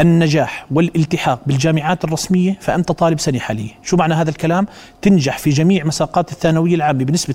النجاح 0.00 0.66
والالتحاق 0.70 1.40
بالجامعات 1.46 2.04
الرسمية 2.04 2.58
فأنت 2.60 2.92
طالب 2.92 3.20
سنة 3.20 3.38
حالية. 3.38 3.70
شو 3.82 3.96
معنى 3.96 4.14
هذا 4.14 4.30
الكلام؟ 4.30 4.66
تنجح 5.02 5.38
في 5.38 5.50
جميع 5.50 5.84
مساقات 5.84 6.32
الثانوية 6.32 6.74
العامة 6.74 7.04
بنسبة 7.04 7.34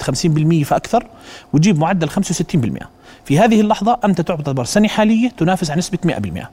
50% 0.63 0.63
فأكثر 0.65 1.07
وتجيب 1.53 1.79
معدل 1.79 2.09
65% 2.09 2.13
في 3.25 3.39
هذه 3.39 3.61
اللحظة 3.61 3.99
أنت 4.05 4.21
تعتبر 4.21 4.63
سنة 4.63 4.87
حالية 4.87 5.29
تنافس 5.29 5.71
على 5.71 5.77
نسبة 5.77 5.97
100% 6.05 6.45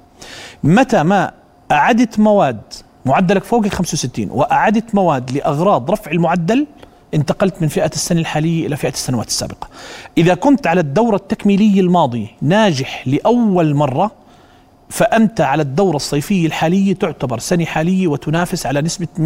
متى 0.64 1.02
ما 1.02 1.33
أعدت 1.73 2.19
مواد 2.19 2.61
معدلك 3.07 3.45
فوق 3.45 3.64
ال 3.64 3.71
65 3.71 4.31
وأعدت 4.31 4.95
مواد 4.95 5.31
لأغراض 5.31 5.90
رفع 5.90 6.11
المعدل 6.11 6.66
انتقلت 7.14 7.62
من 7.62 7.69
فئة 7.69 7.90
السنة 7.95 8.21
الحالية 8.21 8.66
إلى 8.66 8.76
فئة 8.76 8.92
السنوات 8.92 9.26
السابقة. 9.26 9.69
إذا 10.19 10.35
كنت 10.35 10.66
على 10.66 10.81
الدورة 10.81 11.16
التكميلية 11.16 11.81
الماضية 11.81 12.26
ناجح 12.42 13.09
لأول 13.09 13.75
مرة 13.75 14.22
فأنت 14.92 15.40
على 15.40 15.62
الدورة 15.62 15.96
الصيفية 15.96 16.46
الحالية 16.46 16.94
تعتبر 16.94 17.38
سنة 17.38 17.64
حالية 17.64 18.08
وتنافس 18.08 18.66
على 18.66 18.80
نسبة 18.80 19.06
100% 19.18 19.20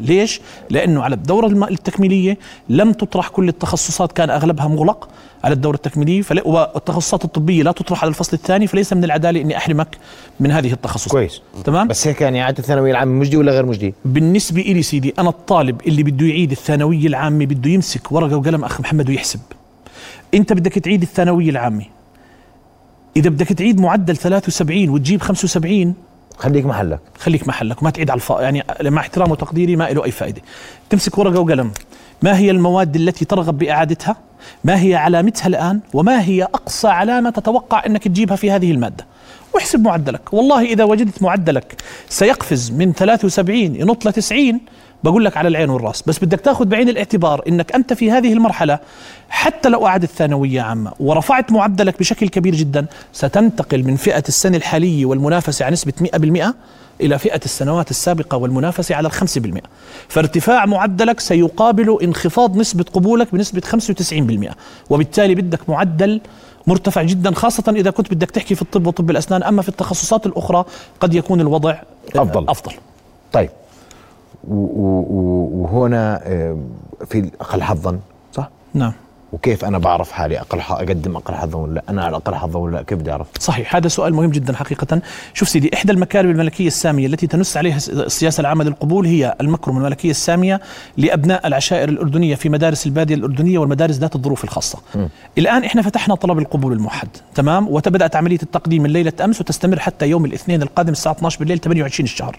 ليش؟ 0.00 0.40
لأنه 0.70 1.02
على 1.02 1.14
الدورة 1.14 1.46
التكميلية 1.46 2.38
لم 2.68 2.92
تطرح 2.92 3.28
كل 3.28 3.48
التخصصات 3.48 4.12
كان 4.12 4.30
أغلبها 4.30 4.68
مغلق 4.68 5.08
على 5.44 5.54
الدورة 5.54 5.74
التكميلية 5.74 6.22
والتخصصات 6.44 7.24
الطبية 7.24 7.62
لا 7.62 7.72
تطرح 7.72 8.02
على 8.02 8.08
الفصل 8.08 8.36
الثاني 8.36 8.66
فليس 8.66 8.92
من 8.92 9.04
العدالة 9.04 9.40
إني 9.40 9.56
أحرمك 9.56 9.96
من 10.40 10.50
هذه 10.50 10.72
التخصصات. 10.72 11.12
كويس. 11.12 11.42
تمام؟ 11.64 11.88
بس 11.88 12.06
هيك 12.06 12.20
يعني 12.20 12.42
إعادة 12.42 12.58
الثانوية 12.58 12.90
العامة 12.90 13.12
مجدي 13.12 13.36
ولا 13.36 13.52
غير 13.52 13.66
مجدي؟ 13.66 13.94
بالنسبة 14.04 14.60
إلي 14.60 14.82
سيدي 14.82 15.14
أنا 15.18 15.28
الطالب 15.28 15.80
اللي 15.86 16.02
بده 16.02 16.26
يعيد 16.26 16.50
الثانوية 16.50 17.06
العامة 17.06 17.46
بده 17.46 17.70
يمسك 17.70 18.12
ورقة 18.12 18.36
وقلم 18.36 18.64
أخ 18.64 18.80
محمد 18.80 19.08
ويحسب. 19.08 19.40
أنت 20.34 20.52
بدك 20.52 20.72
تعيد 20.72 21.02
الثانوية 21.02 21.50
العامة. 21.50 21.95
إذا 23.16 23.30
بدك 23.30 23.52
تعيد 23.52 23.80
معدل 23.80 24.16
73 24.16 24.88
وتجيب 24.88 25.20
75 25.22 25.94
خليك 26.38 26.66
محلك. 26.66 27.00
خليك 27.18 27.48
محلك 27.48 27.82
وما 27.82 27.90
تعيد 27.90 28.10
على 28.10 28.18
الف... 28.18 28.30
يعني 28.30 28.64
مع 28.82 29.00
احترام 29.00 29.30
وتقديري 29.30 29.76
ما 29.76 29.84
له 29.84 30.04
أي 30.04 30.10
فائدة. 30.10 30.42
تمسك 30.90 31.18
ورقة 31.18 31.40
وقلم. 31.40 31.70
ما 32.22 32.38
هي 32.38 32.50
المواد 32.50 32.96
التي 32.96 33.24
ترغب 33.24 33.58
بإعادتها؟ 33.58 34.16
ما 34.64 34.82
هي 34.82 34.94
علامتها 34.94 35.46
الآن؟ 35.46 35.80
وما 35.94 36.22
هي 36.22 36.42
أقصى 36.42 36.88
علامة 36.88 37.30
تتوقع 37.30 37.86
إنك 37.86 38.04
تجيبها 38.04 38.36
في 38.36 38.50
هذه 38.50 38.70
المادة؟ 38.70 39.06
واحسب 39.54 39.80
معدلك. 39.80 40.32
والله 40.32 40.64
إذا 40.64 40.84
وجدت 40.84 41.22
معدلك 41.22 41.82
سيقفز 42.08 42.70
من 42.70 42.92
73 42.92 43.58
ينط 43.58 44.06
ل 44.06 44.12
90 44.12 44.60
بقول 45.06 45.24
لك 45.24 45.36
على 45.36 45.48
العين 45.48 45.70
والرأس 45.70 46.02
بس 46.06 46.24
بدك 46.24 46.40
تاخذ 46.40 46.64
بعين 46.64 46.88
الاعتبار 46.88 47.42
إنك 47.48 47.72
أنت 47.72 47.92
في 47.92 48.10
هذه 48.10 48.32
المرحلة 48.32 48.78
حتى 49.28 49.68
لو 49.68 49.86
اعدت 49.86 50.10
ثانوية 50.10 50.62
عامة 50.62 50.92
ورفعت 51.00 51.52
معدلك 51.52 51.98
بشكل 51.98 52.28
كبير 52.28 52.54
جدا 52.54 52.86
ستنتقل 53.12 53.84
من 53.84 53.96
فئة 53.96 54.22
السنة 54.28 54.56
الحاليه 54.56 55.06
والمنافسة 55.06 55.64
على 55.64 55.72
نسبة 55.72 55.92
100% 56.00 56.54
إلى 57.00 57.18
فئة 57.18 57.40
السنوات 57.44 57.90
السابقة 57.90 58.36
والمنافسة 58.36 58.94
على 58.94 59.06
الخمسة 59.06 59.40
بالمئة. 59.40 59.64
فارتفاع 60.08 60.66
معدلك 60.66 61.20
سيقابل 61.20 61.98
انخفاض 62.02 62.56
نسبة 62.56 62.84
قبولك 62.92 63.32
بنسبة 63.32 63.62
95% 64.50 64.54
وبالتالي 64.90 65.34
بدك 65.34 65.68
معدل 65.68 66.20
مرتفع 66.66 67.02
جدا 67.02 67.34
خاصة 67.34 67.74
إذا 67.76 67.90
كنت 67.90 68.14
بدك 68.14 68.30
تحكي 68.30 68.54
في 68.54 68.62
الطب 68.62 68.86
وطب 68.86 69.10
الأسنان 69.10 69.42
أما 69.42 69.62
في 69.62 69.68
التخصصات 69.68 70.26
الأخرى 70.26 70.64
قد 71.00 71.14
يكون 71.14 71.40
الوضع 71.40 71.76
أفضل. 72.16 72.48
أفضل. 72.48 72.72
طيب. 73.32 73.50
وهنا 74.48 76.20
آه، 76.24 76.56
في 77.04 77.30
أقل 77.40 77.62
حظا 77.62 77.98
صح؟ 78.32 78.50
نعم 78.74 78.92
وكيف 79.36 79.64
أنا 79.64 79.78
بعرف 79.78 80.12
حالي 80.12 80.40
أقل 80.40 80.60
أقدم 80.60 81.16
أقل 81.16 81.34
حظا 81.34 81.58
ولا 81.58 81.74
لا 81.74 81.82
أنا 81.88 82.04
على 82.04 82.16
أقل 82.16 82.34
حظا 82.34 82.58
ولا 82.58 82.76
لا 82.76 82.82
كيف 82.82 82.98
بدي 82.98 83.10
أعرف؟ 83.12 83.26
صحيح 83.38 83.76
هذا 83.76 83.88
سؤال 83.88 84.14
مهم 84.14 84.30
جدا 84.30 84.56
حقيقة. 84.56 85.02
شوف 85.34 85.48
سيدي 85.48 85.70
إحدى 85.74 85.92
المكارم 85.92 86.30
الملكية 86.30 86.66
السامية 86.66 87.06
التي 87.06 87.26
تنص 87.26 87.56
عليها 87.56 87.76
السياسة 87.76 88.40
العامة 88.40 88.64
للقبول 88.64 89.06
هي 89.06 89.34
المكرمه 89.40 89.78
الملكية 89.78 90.10
السامية 90.10 90.60
لأبناء 90.96 91.46
العشائر 91.46 91.88
الأردنية 91.88 92.34
في 92.34 92.48
مدارس 92.48 92.86
البادية 92.86 93.14
الأردنية 93.14 93.58
والمدارس 93.58 93.96
ذات 93.96 94.16
الظروف 94.16 94.44
الخاصة. 94.44 94.78
م. 94.94 95.06
الآن 95.38 95.64
إحنا 95.64 95.82
فتحنا 95.82 96.14
طلب 96.14 96.38
القبول 96.38 96.72
الموحد 96.72 97.08
تمام؟ 97.34 97.68
وتبدأت 97.68 98.16
عملية 98.16 98.38
التقديم 98.42 98.82
من 98.82 98.90
ليلة 98.90 99.12
أمس 99.24 99.40
وتستمر 99.40 99.78
حتى 99.78 100.06
يوم 100.06 100.24
الاثنين 100.24 100.62
القادم 100.62 100.92
الساعة 100.92 101.12
12 101.12 101.38
بالليل 101.38 101.58
28 101.58 102.04
الشهر. 102.04 102.38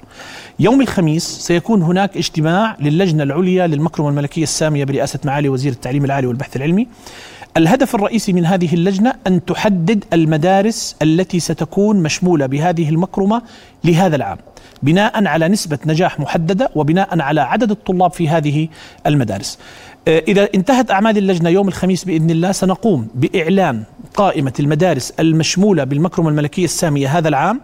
يوم 0.60 0.82
الخميس 0.82 1.24
سيكون 1.24 1.82
هناك 1.82 2.18
اجتماع 2.18 2.78
للجنة 2.80 3.24
العليا 3.24 3.68
للمكرمه 3.68 4.10
الملكية 4.10 4.44
السامية 4.44 4.84
برئاسة 4.86 5.20
معالي 5.26 5.50
وزير 5.50 5.72
التعليم 5.72 6.06
العالي 6.06 6.28
والبحث 6.28 6.56
العلمي. 6.56 6.87
الهدف 7.58 7.96
الرئيسي 7.96 8.34
من 8.34 8.46
هذه 8.46 8.74
اللجنة 8.74 9.14
أن 9.28 9.46
تحدد 9.46 10.04
المدارس 10.14 10.96
التي 11.02 11.40
ستكون 11.40 12.04
مشمولة 12.04 12.46
بهذه 12.46 12.90
المكرمة 12.90 13.42
لهذا 13.84 14.16
العام 14.16 14.38
بناء 14.84 15.28
على 15.28 15.48
نسبة 15.48 15.80
نجاح 15.86 16.20
محددة 16.20 16.70
وبناء 16.76 17.22
على 17.22 17.42
عدد 17.42 17.72
الطلاب 17.72 18.12
في 18.12 18.30
هذه 18.30 18.68
المدارس. 19.06 19.60
آه، 20.08 20.24
إذا 20.28 20.50
انتهت 20.56 20.92
أعمال 20.92 21.18
اللجنة 21.18 21.50
يوم 21.50 21.68
الخميس 21.68 22.06
بإذن 22.06 22.30
الله 22.30 22.52
سنقوم 22.52 23.08
بإعلان 23.16 23.84
قائمة 24.16 24.54
المدارس 24.60 25.14
المشمولة 25.20 25.84
بالمكرمة 25.84 26.30
الملكية 26.30 26.66
السامية 26.66 27.18
هذا 27.18 27.28
العام 27.28 27.62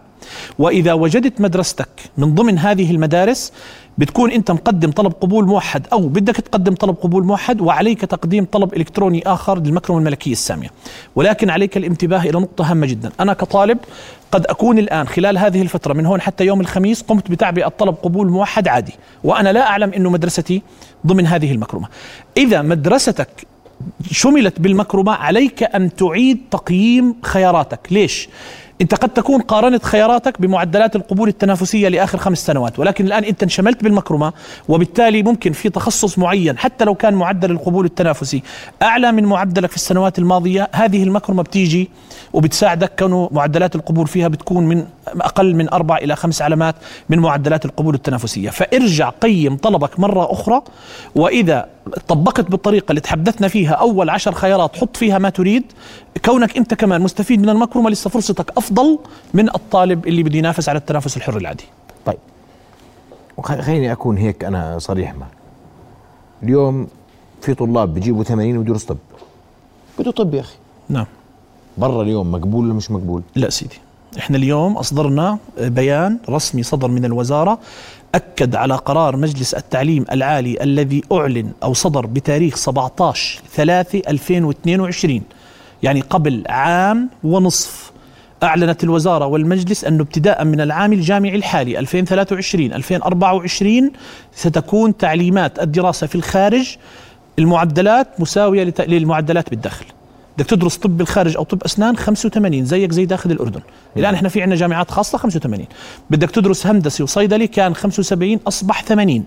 وإذا 0.60 0.94
وجدت 0.94 1.42
مدرستك 1.42 1.90
من 2.18 2.36
ضمن 2.36 2.58
هذه 2.58 2.92
المدارس 2.92 3.54
بتكون 3.98 4.32
أنت 4.32 4.52
مقدم 4.52 4.92
طلب 4.92 5.14
قبول 5.22 5.46
موحد 5.46 5.88
أو 5.94 6.08
بدك 6.08 6.36
تقدم 6.36 6.76
طلب 6.76 6.96
قبول 6.96 7.24
موحد 7.24 7.62
وعليك 7.62 8.02
تقديم 8.02 8.46
طلب 8.46 8.74
إلكتروني 8.74 9.24
آخر 9.26 9.60
للمكرمة 9.60 10.00
الملكية 10.00 10.32
السامية. 10.32 10.72
ولكن 11.16 11.50
عليك 11.50 11.78
الانتباه 11.78 12.22
إلى 12.22 12.40
نقطة 12.40 12.72
هامة 12.72 12.88
جدا. 12.88 13.12
أنا 13.20 13.34
كطالب 13.34 13.78
قد 14.32 14.46
أكون 14.46 14.80
الآن 14.80 15.08
خلال 15.08 15.38
هذه 15.38 15.62
الفترة 15.62 15.94
من 15.94 16.06
هون 16.06 16.22
حتى 16.22 16.46
يوم 16.46 16.62
الخميس 16.62 17.02
قمت 17.02 17.32
بتعبئة 17.32 17.68
طلب 17.68 17.96
قبول 18.04 18.30
موحد 18.30 18.68
عادي. 18.68 18.94
وأنا 19.24 19.54
لا 19.54 19.68
أعلم 19.68 19.94
إنه 19.94 20.10
مدرستي 20.10 20.62
ضمن 21.08 21.28
هذه 21.28 21.52
المكرمة. 21.52 21.88
إذا 22.38 22.62
مدرستك 22.62 23.48
شملت 24.12 24.60
بالمكرمة 24.60 25.12
عليك 25.12 25.64
أن 25.64 25.96
تعيد 25.96 26.42
تقييم 26.52 27.16
خياراتك. 27.24 27.80
ليش؟ 27.92 28.30
انت 28.82 28.96
قد 28.96 29.10
تكون 29.10 29.42
قارنت 29.42 29.84
خياراتك 29.86 30.42
بمعدلات 30.42 30.96
القبول 30.96 31.28
التنافسية 31.30 31.88
لآخر 31.88 32.18
خمس 32.18 32.46
سنوات 32.46 32.80
ولكن 32.80 33.06
الآن 33.06 33.24
انت 33.24 33.44
انشملت 33.44 33.84
بالمكرمة 33.84 34.34
وبالتالي 34.68 35.24
ممكن 35.24 35.52
في 35.52 35.70
تخصص 35.70 36.20
معين 36.20 36.58
حتى 36.58 36.86
لو 36.86 36.96
كان 36.96 37.14
معدل 37.14 37.52
القبول 37.52 37.86
التنافسي 37.86 38.44
أعلى 38.82 39.12
من 39.12 39.26
معدلك 39.26 39.70
في 39.70 39.76
السنوات 39.76 40.20
الماضية 40.20 40.70
هذه 40.72 41.04
المكرمة 41.04 41.44
بتيجي 41.44 41.90
وبتساعدك 42.34 42.96
كانوا 42.96 43.28
معدلات 43.32 43.76
القبول 43.76 44.08
فيها 44.08 44.28
بتكون 44.28 44.66
من 44.66 44.86
أقل 45.08 45.56
من 45.56 45.70
أربع 45.70 45.98
إلى 45.98 46.16
خمس 46.16 46.42
علامات 46.42 46.76
من 47.10 47.20
معدلات 47.20 47.66
القبول 47.66 47.96
التنافسية. 47.96 48.50
فارجع 48.50 49.10
قيم 49.10 49.58
طلبك 49.58 50.00
مرة 50.00 50.32
أخرى 50.32 50.62
وإذا 51.16 51.70
طبقت 52.08 52.52
بالطريقة 52.52 52.90
اللي 52.90 53.02
تحدثنا 53.02 53.48
فيها 53.48 53.74
أول 53.74 54.10
عشر 54.10 54.32
خيارات 54.32 54.76
حط 54.76 54.98
فيها 54.98 55.18
ما 55.18 55.30
تريد 55.30 55.64
كونك 56.26 56.58
أنت 56.58 56.74
كمان 56.74 57.02
مستفيد 57.02 57.42
من 57.42 57.50
المكرمه 57.50 57.90
لسه 57.90 58.10
فرصتك 58.10 58.52
أفضل 58.58 59.00
من 59.34 59.50
الطالب 59.56 60.08
اللي 60.08 60.24
بده 60.24 60.38
ينافس 60.38 60.70
على 60.70 60.78
التنافس 60.78 61.18
الحر 61.18 61.38
العادي. 61.38 61.66
طيب. 62.06 62.18
خليني 63.44 63.92
أكون 63.92 64.18
هيك 64.18 64.44
أنا 64.44 64.80
صريح 64.80 65.16
معك. 65.16 65.30
اليوم 66.44 66.88
في 67.42 67.54
طلاب 67.54 67.94
بيجيبوا 67.94 68.24
80 68.24 68.58
ويدرس 68.58 68.84
طب. 68.84 68.98
بده 70.00 70.12
طب 70.12 70.34
يا 70.34 70.40
أخي. 70.40 70.56
نعم. 70.90 71.06
برا 71.78 72.02
اليوم 72.02 72.32
مقبول 72.32 72.66
ولا 72.66 72.74
مش 72.74 72.92
مقبول؟ 72.92 73.22
لا 73.36 73.50
سيدي. 73.50 73.76
إحنا 74.18 74.38
اليوم 74.38 74.78
أصدرنا 74.78 75.38
بيان 75.60 76.18
رسمي 76.30 76.64
صدر 76.64 76.88
من 76.88 77.06
الوزارة 77.06 77.60
أكد 78.16 78.56
على 78.56 78.76
قرار 78.76 79.18
مجلس 79.18 79.54
التعليم 79.54 80.06
العالي 80.12 80.64
الذي 80.64 81.04
أعلن 81.12 81.52
أو 81.64 81.74
صدر 81.74 82.06
بتاريخ 82.06 82.56
17 82.56 83.42
3 83.56 84.02
2022 84.08 85.22
يعني 85.84 86.02
قبل 86.02 86.44
عام 86.50 87.10
ونصف. 87.24 87.94
أعلنت 88.44 88.84
الوزارة 88.84 89.26
والمجلس 89.26 89.86
أنه 89.86 90.04
ابتداء 90.04 90.44
من 90.46 90.62
العام 90.62 90.94
الجامعي 90.94 91.36
الحالي 91.36 91.80
2023 91.80 92.74
2024 92.74 93.92
ستكون 94.36 94.98
تعليمات 94.98 95.60
الدراسة 95.60 96.08
في 96.08 96.16
الخارج 96.16 96.78
المعدلات 97.40 98.08
مساوية 98.20 98.74
للمعدلات 98.80 99.50
بالداخل 99.50 99.86
بدك 100.38 100.46
تدرس 100.46 100.78
طب 100.78 100.98
بالخارج 100.98 101.38
أو 101.38 101.44
طب 101.44 101.64
أسنان 101.64 101.98
85 101.98 102.66
زيك 102.66 102.92
زي 102.92 103.06
داخل 103.06 103.32
الأردن. 103.32 103.62
الآن 103.98 104.14
إحنا 104.14 104.30
في 104.30 104.42
عندنا 104.42 104.56
جامعات 104.56 104.92
خاصة 104.92 105.18
85 105.18 105.66
بدك 106.10 106.32
تدرس 106.32 106.68
هندسة 106.68 107.04
وصيدلي 107.04 107.48
كان 107.48 107.76
75 107.76 108.40
أصبح 108.48 108.84
80 108.84 109.24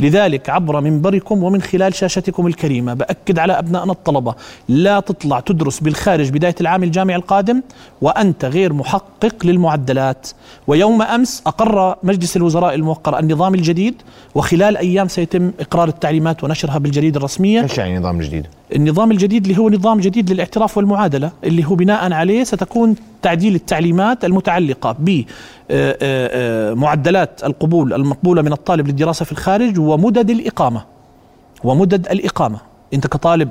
لذلك 0.00 0.50
عبر 0.50 0.80
منبركم 0.80 1.42
ومن 1.42 1.62
خلال 1.62 1.94
شاشتكم 1.94 2.46
الكريمة 2.46 2.94
بأكد 2.94 3.38
على 3.38 3.58
أبنائنا 3.58 3.92
الطلبة 3.92 4.34
لا 4.68 5.00
تطلع 5.00 5.40
تدرس 5.40 5.80
بالخارج 5.80 6.30
بداية 6.30 6.54
العام 6.60 6.82
الجامعي 6.82 7.16
القادم 7.16 7.62
وأنت 8.02 8.44
غير 8.44 8.72
محقق 8.72 9.46
للمعدلات. 9.46 10.28
ويوم 10.66 11.02
أمس 11.02 11.42
أقر 11.46 11.96
مجلس 12.02 12.36
الوزراء 12.36 12.74
الموقر 12.74 13.18
النظام 13.18 13.54
الجديد 13.54 13.94
وخلال 14.34 14.76
أيام 14.76 15.08
سيتم 15.08 15.52
إقرار 15.60 15.88
التعليمات 15.88 16.44
ونشرها 16.44 16.78
بالجريدة 16.78 17.18
الرسمية. 17.18 17.62
إيش 17.62 17.78
يعني 17.78 17.96
النظام 17.96 18.20
الجديد؟ 18.20 18.46
النظام 18.74 19.10
الجديد 19.10 19.46
اللي 19.46 19.58
هو 19.58 19.70
نظام 19.70 20.00
جديد 20.00 20.32
للاعتراف 20.32 20.76
والمعادلة 20.76 21.32
اللي 21.44 21.64
هو 21.64 21.74
بناء 21.74 22.12
عليه 22.12 22.44
ستكون 22.44 22.94
تعديل 23.22 23.54
التعليمات 23.54 24.24
المتعلقة 24.24 24.96
بمعدلات 24.98 27.42
آه، 27.42 27.44
آه، 27.44 27.46
القبول 27.46 27.92
المقبولة 27.92 28.42
من 28.42 28.52
الطالب 28.52 28.86
للدراسة 28.86 29.24
في 29.24 29.32
الخارج 29.32 29.78
ومدد 29.78 30.30
الإقامة. 30.30 30.84
ومدد 31.64 32.08
الإقامة. 32.08 32.58
أنت 32.94 33.06
كطالب 33.06 33.50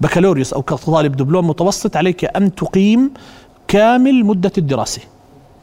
بكالوريوس 0.00 0.52
أو 0.52 0.62
كطالب 0.62 1.16
دبلوم 1.16 1.48
متوسط 1.48 1.96
عليك 1.96 2.36
أن 2.36 2.54
تقيم 2.54 3.10
كامل 3.68 4.24
مدة 4.24 4.52
الدراسة. 4.58 5.00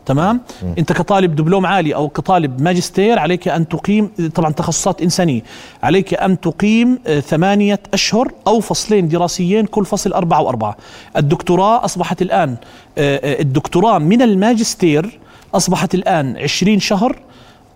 تمام 0.05 0.41
م. 0.63 0.74
انت 0.77 0.93
كطالب 0.93 1.36
دبلوم 1.36 1.65
عالي 1.65 1.96
أو 1.96 2.10
كطالب 2.10 2.62
ماجستير 2.62 3.20
عليك 3.20 3.48
أن 3.48 3.67
تقيم 3.67 4.10
طبعا 4.36 4.51
تخصصات 4.51 5.01
إنسانية 5.01 5.41
عليك 5.84 6.13
أن 6.13 6.39
تقيم 6.39 7.00
آه، 7.08 7.20
ثمانية 7.20 7.79
أشهر 7.93 8.31
أو 8.48 8.60
فصلين 8.60 9.08
دراسيين 9.08 9.65
كل 9.65 9.86
فصل 9.86 10.13
أربعة 10.13 10.41
وأربعة 10.41 10.77
الدكتوراه 11.17 11.86
أصبحت 11.86 12.22
الآن 12.22 12.55
آه، 12.98 13.15
آه، 13.17 13.41
الدكتوراه 13.41 13.98
من 14.00 14.22
الماجستير 14.22 15.20
أصبحت 15.53 15.96
الآن 15.96 16.38
20 16.38 16.79
شهر 16.79 17.15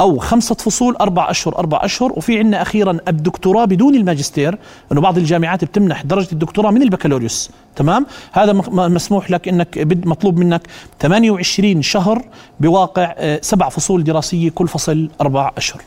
أو 0.02 0.18
خمسة 0.18 0.56
فصول 0.56 0.96
أربع 0.96 1.30
أشهر 1.30 1.58
أربع 1.58 1.80
أشهر. 1.84 2.12
وفي 2.16 2.38
عندنا 2.38 2.62
أخيرا 2.62 2.98
الدكتوراه 3.08 3.66
بدون 3.66 3.96
الماجستير 3.96 4.58
أنه 4.92 5.02
بعض 5.02 5.18
الجامعات 5.18 5.66
بتمنح 5.66 6.04
درجة 6.04 6.32
الدكتوراه 6.32 6.72
من 6.72 6.82
البكالوريوس. 6.82 7.50
تمام؟ 7.76 8.06
هذا 8.32 8.54
مسموح 8.72 9.32
لك 9.32 9.48
أنك 9.48 9.78
مطلوب 10.06 10.38
منك 10.38 10.62
28 11.00 11.82
شهر 11.82 12.26
بواقع 12.60 13.14
آه، 13.18 13.40
سبع 13.42 13.70
فصول 13.70 14.04
دراسية 14.04 14.50
كل 14.50 14.68
فصل 14.68 15.10
أربع 15.22 15.52
أشهر. 15.58 15.82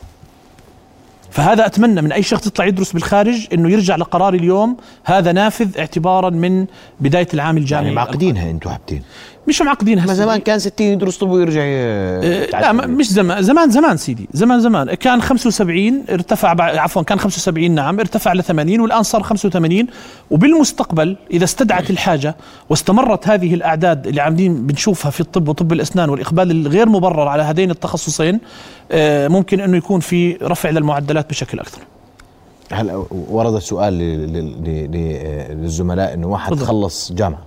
فهذا 1.31 1.65
أتمنى 1.65 2.01
من 2.01 2.11
أي 2.11 2.23
شخص 2.23 2.47
يطلع 2.47 2.65
يدرس 2.65 2.91
بالخارج 2.91 3.47
إنه 3.53 3.69
يرجع 3.69 3.95
لقرار 3.95 4.33
اليوم. 4.33 4.77
هذا 5.03 5.31
نافذ 5.31 5.77
اعتبارا 5.77 6.29
من 6.29 6.65
بداية 6.99 7.27
العام 7.33 7.57
الجامعي. 7.57 7.85
يعني 7.85 7.95
معقدينها 7.95 8.49
أنتم 8.49 8.69
حابتين 8.69 9.03
مش 9.49 9.61
معقدين 9.61 10.05
ما 10.05 10.13
زمان 10.13 10.39
كان 10.39 10.59
60 10.59 10.87
يدرس 10.87 11.17
طب 11.17 11.29
ويرجع 11.29 11.61
آه 11.63 12.45
لا 12.45 12.71
مش 12.71 13.09
زمان. 13.11 13.41
زمان 13.43 13.69
زمان 13.71 13.97
سيدي. 13.97 14.29
زمان 14.33 14.59
زمان. 14.59 14.93
كان 14.93 15.21
75 15.21 16.03
ارتفع 16.09 16.55
عفوا 16.81 17.01
كان 17.01 17.19
75 17.19 17.71
نعم 17.71 17.99
ارتفع 17.99 18.33
ل 18.33 18.43
80 18.43 18.79
والآن 18.79 19.03
صار 19.03 19.23
85 19.23 19.87
وبالمستقبل 20.31 21.17
إذا 21.31 21.43
استدعت 21.43 21.89
الحاجة 21.89 22.35
واستمرت 22.69 23.27
هذه 23.27 23.53
الأعداد 23.53 24.07
اللي 24.07 24.21
عاملين 24.21 24.67
بنشوفها 24.67 25.11
في 25.11 25.21
الطب 25.21 25.47
وطب 25.47 25.73
الأسنان 25.73 26.09
والإقبال 26.09 26.51
الغير 26.51 26.89
مبرر 26.89 27.27
على 27.27 27.43
هذين 27.43 27.71
التخصصين 27.71 28.39
آه 28.91 29.27
ممكن 29.27 29.59
إنه 29.59 29.77
يكون 29.77 29.99
في 29.99 30.33
رفع 30.33 30.69
للمعدلات 30.69 31.29
بشكل 31.29 31.59
أكثر. 31.59 31.81
هلا 32.71 33.03
ورد 33.11 33.59
سؤال 33.59 33.93
للزملاء 34.93 36.13
إنه 36.13 36.27
واحد 36.27 36.55
خلص 36.55 37.11
جامعة. 37.11 37.41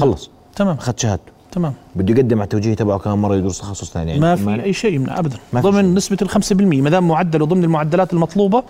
خلص. 0.00 0.30
تمام. 0.56 0.76
أخذ 0.76 0.92
شهادته. 0.96 1.35
تمام. 1.56 1.72
بده 1.94 2.14
يقدم 2.14 2.36
على 2.38 2.44
التوجيه 2.44 2.74
تبعه 2.74 2.98
كمان 2.98 3.18
مرة 3.18 3.36
يدرس 3.36 3.58
تخصص 3.58 3.90
ثاني 3.92 4.10
يعني. 4.10 4.20
ما 4.22 4.36
في 4.36 4.62
أي 4.64 4.72
شيء 4.72 4.92
يمنع 4.94 5.18
ابدا. 5.18 5.36
ضمن 5.54 5.94
نسبة 5.94 6.16
ال 6.22 6.30
5% 6.30 6.52
ما 6.52 6.90
دام 6.90 7.08
معدله 7.08 7.46
ضمن 7.46 7.64
المعدلات 7.64 8.12
المطلوبة 8.12 8.62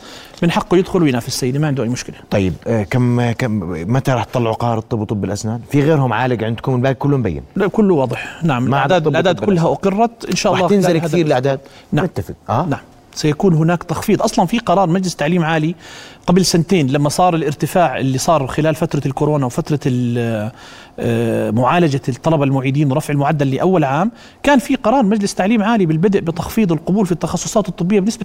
من 0.43 0.51
حقه 0.51 0.77
يدخل 0.77 1.03
وينافس 1.03 1.41
سيدي 1.41 1.59
ما 1.59 1.67
عنده 1.67 1.83
أي 1.83 1.89
مشكلة. 1.89 2.17
طيب 2.31 2.53
آه 2.67 2.83
كم 2.83 3.31
كم 3.31 3.61
متى 3.93 4.13
راح 4.13 4.25
تطلعوا 4.25 4.55
قرار 4.55 4.79
الطب 4.79 5.01
وطب 5.01 5.25
الأسنان؟ 5.25 5.61
في 5.71 5.83
غيرهم 5.83 6.13
عالق 6.13 6.45
عندكم؟ 6.45 6.75
الباقي 6.75 6.95
كله 6.95 7.17
مبين 7.17 7.43
لا 7.57 7.67
كله 7.67 7.95
واضح. 7.95 8.41
نعم. 8.43 8.67
الأعداد 8.67 9.07
الاعداد 9.07 9.41
كلها 9.41 9.67
أقرت 9.67 10.25
إن 10.31 10.37
شاء 10.37 10.53
الله 10.53 10.63
راح 10.63 10.71
تنزل 10.71 10.99
كثير 10.99 11.27
الأعداد. 11.27 11.61
نعم. 11.93 12.05
متفق 12.05 12.35
آه؟ 12.49 12.67
نعم. 12.67 12.81
سيكون 13.17 13.55
هناك 13.55 13.83
تخفيض. 13.83 14.23
أصلا 14.23 14.47
في 14.47 14.59
قرار 14.59 14.89
مجلس 14.89 15.17
تعليم 15.17 15.45
عالي 15.45 15.75
قبل 16.27 16.45
سنتين 16.45 16.87
لما 16.87 17.09
صار 17.09 17.35
الارتفاع 17.35 17.99
اللي 17.99 18.19
صار 18.19 18.47
خلال 18.47 18.75
فترة 18.75 19.03
الكورونا 19.07 19.47
وفترة 19.47 19.81
آه، 20.99 21.51
معالجة 21.51 22.01
الطلبة 22.09 22.45
المعيدين 22.45 22.93
ورفع 22.93 23.13
المعدل 23.15 23.51
لأول 23.51 23.85
عام 23.85 24.11
كان 24.43 24.59
في 24.59 24.75
قرار 24.75 25.03
مجلس 25.03 25.35
تعليم 25.35 25.63
عالي 25.63 25.87
بالبدء 25.87 26.21
بتخفيض 26.21 26.73
القبول 26.73 27.07
في 27.07 27.13
التخصصات 27.13 27.69
الطبية 27.69 28.01
بنسبة 28.01 28.25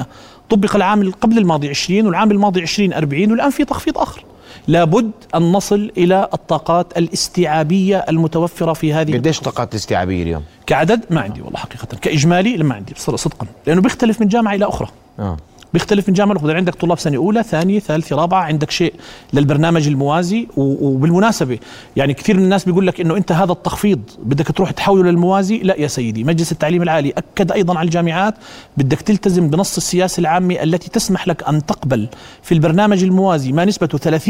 20% 0.00 0.04
طبق 0.50 0.76
العام 0.76 1.10
قبل 1.10 1.38
الماضي 1.38 1.68
20 1.68 2.06
والعام 2.06 2.30
الماضي 2.30 2.62
20 2.62 2.92
40 2.92 3.30
والآن 3.30 3.50
في 3.50 3.64
تخفيض 3.64 3.98
آخر. 3.98 4.24
لابد 4.68 5.10
أن 5.34 5.52
نصل 5.52 5.92
إلى 5.96 6.28
الطاقات 6.34 6.98
الاستيعابية 6.98 8.04
المتوفرة 8.08 8.72
في 8.72 8.92
هذه 8.92 9.12
قديش 9.16 9.40
طاقات 9.40 9.70
الاستيعابية 9.72 10.22
اليوم؟ 10.22 10.42
كعدد 10.66 11.04
ما 11.10 11.20
عندي 11.20 11.42
والله 11.42 11.58
حقيقة 11.58 11.86
كإجمالي 12.02 12.56
لما 12.56 12.74
عندي 12.74 12.94
صدقا 12.96 13.46
لأنه 13.66 13.80
بيختلف 13.80 14.20
من 14.20 14.28
جامعة 14.28 14.54
إلى 14.54 14.64
أخرى 14.64 14.88
آه. 15.18 15.36
بيختلف 15.72 16.08
من 16.08 16.14
جامعة 16.14 16.34
لاخرى 16.34 16.54
عندك 16.54 16.74
طلاب 16.74 16.98
سنه 16.98 17.16
أولى 17.16 17.42
ثانية 17.42 17.78
ثالثة 17.78 18.16
رابعة 18.16 18.42
عندك 18.42 18.70
شيء 18.70 18.94
للبرنامج 19.32 19.88
الموازي 19.88 20.48
وبالمناسبة. 20.56 21.58
يعني 21.96 22.14
كثير 22.14 22.36
من 22.36 22.44
الناس 22.44 22.64
بيقول 22.64 22.86
لك 22.86 23.00
إنه 23.00 23.16
أنت 23.16 23.32
هذا 23.32 23.52
التخفيض 23.52 24.00
بدك 24.22 24.46
تروح 24.46 24.70
تحوله 24.70 25.10
للموازي. 25.10 25.58
لا 25.58 25.80
يا 25.80 25.86
سيدي 25.86 26.24
مجلس 26.24 26.52
التعليم 26.52 26.82
العالي 26.82 27.10
أكد 27.10 27.52
أيضا 27.52 27.78
على 27.78 27.86
الجامعات 27.86 28.34
بدك 28.76 29.00
تلتزم 29.00 29.50
بنص 29.50 29.76
السياسة 29.76 30.20
العامة 30.20 30.54
التي 30.62 30.90
تسمح 30.90 31.28
لك 31.28 31.48
أن 31.48 31.66
تقبل 31.66 32.08
في 32.42 32.54
البرنامج 32.54 33.02
الموازي 33.04 33.52
ما 33.52 33.64
نسبته 33.64 34.18
30% 34.18 34.28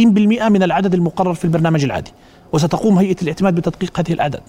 من 0.49 0.63
العدد 0.63 0.95
المقرر 0.95 1.35
في 1.35 1.45
البرنامج 1.45 1.85
العادي. 1.85 2.13
وستقوم 2.53 2.99
هيئة 2.99 3.17
الاعتماد 3.23 3.55
بتدقيق 3.55 4.01
هذه 4.01 4.13
الأعداد. 4.13 4.43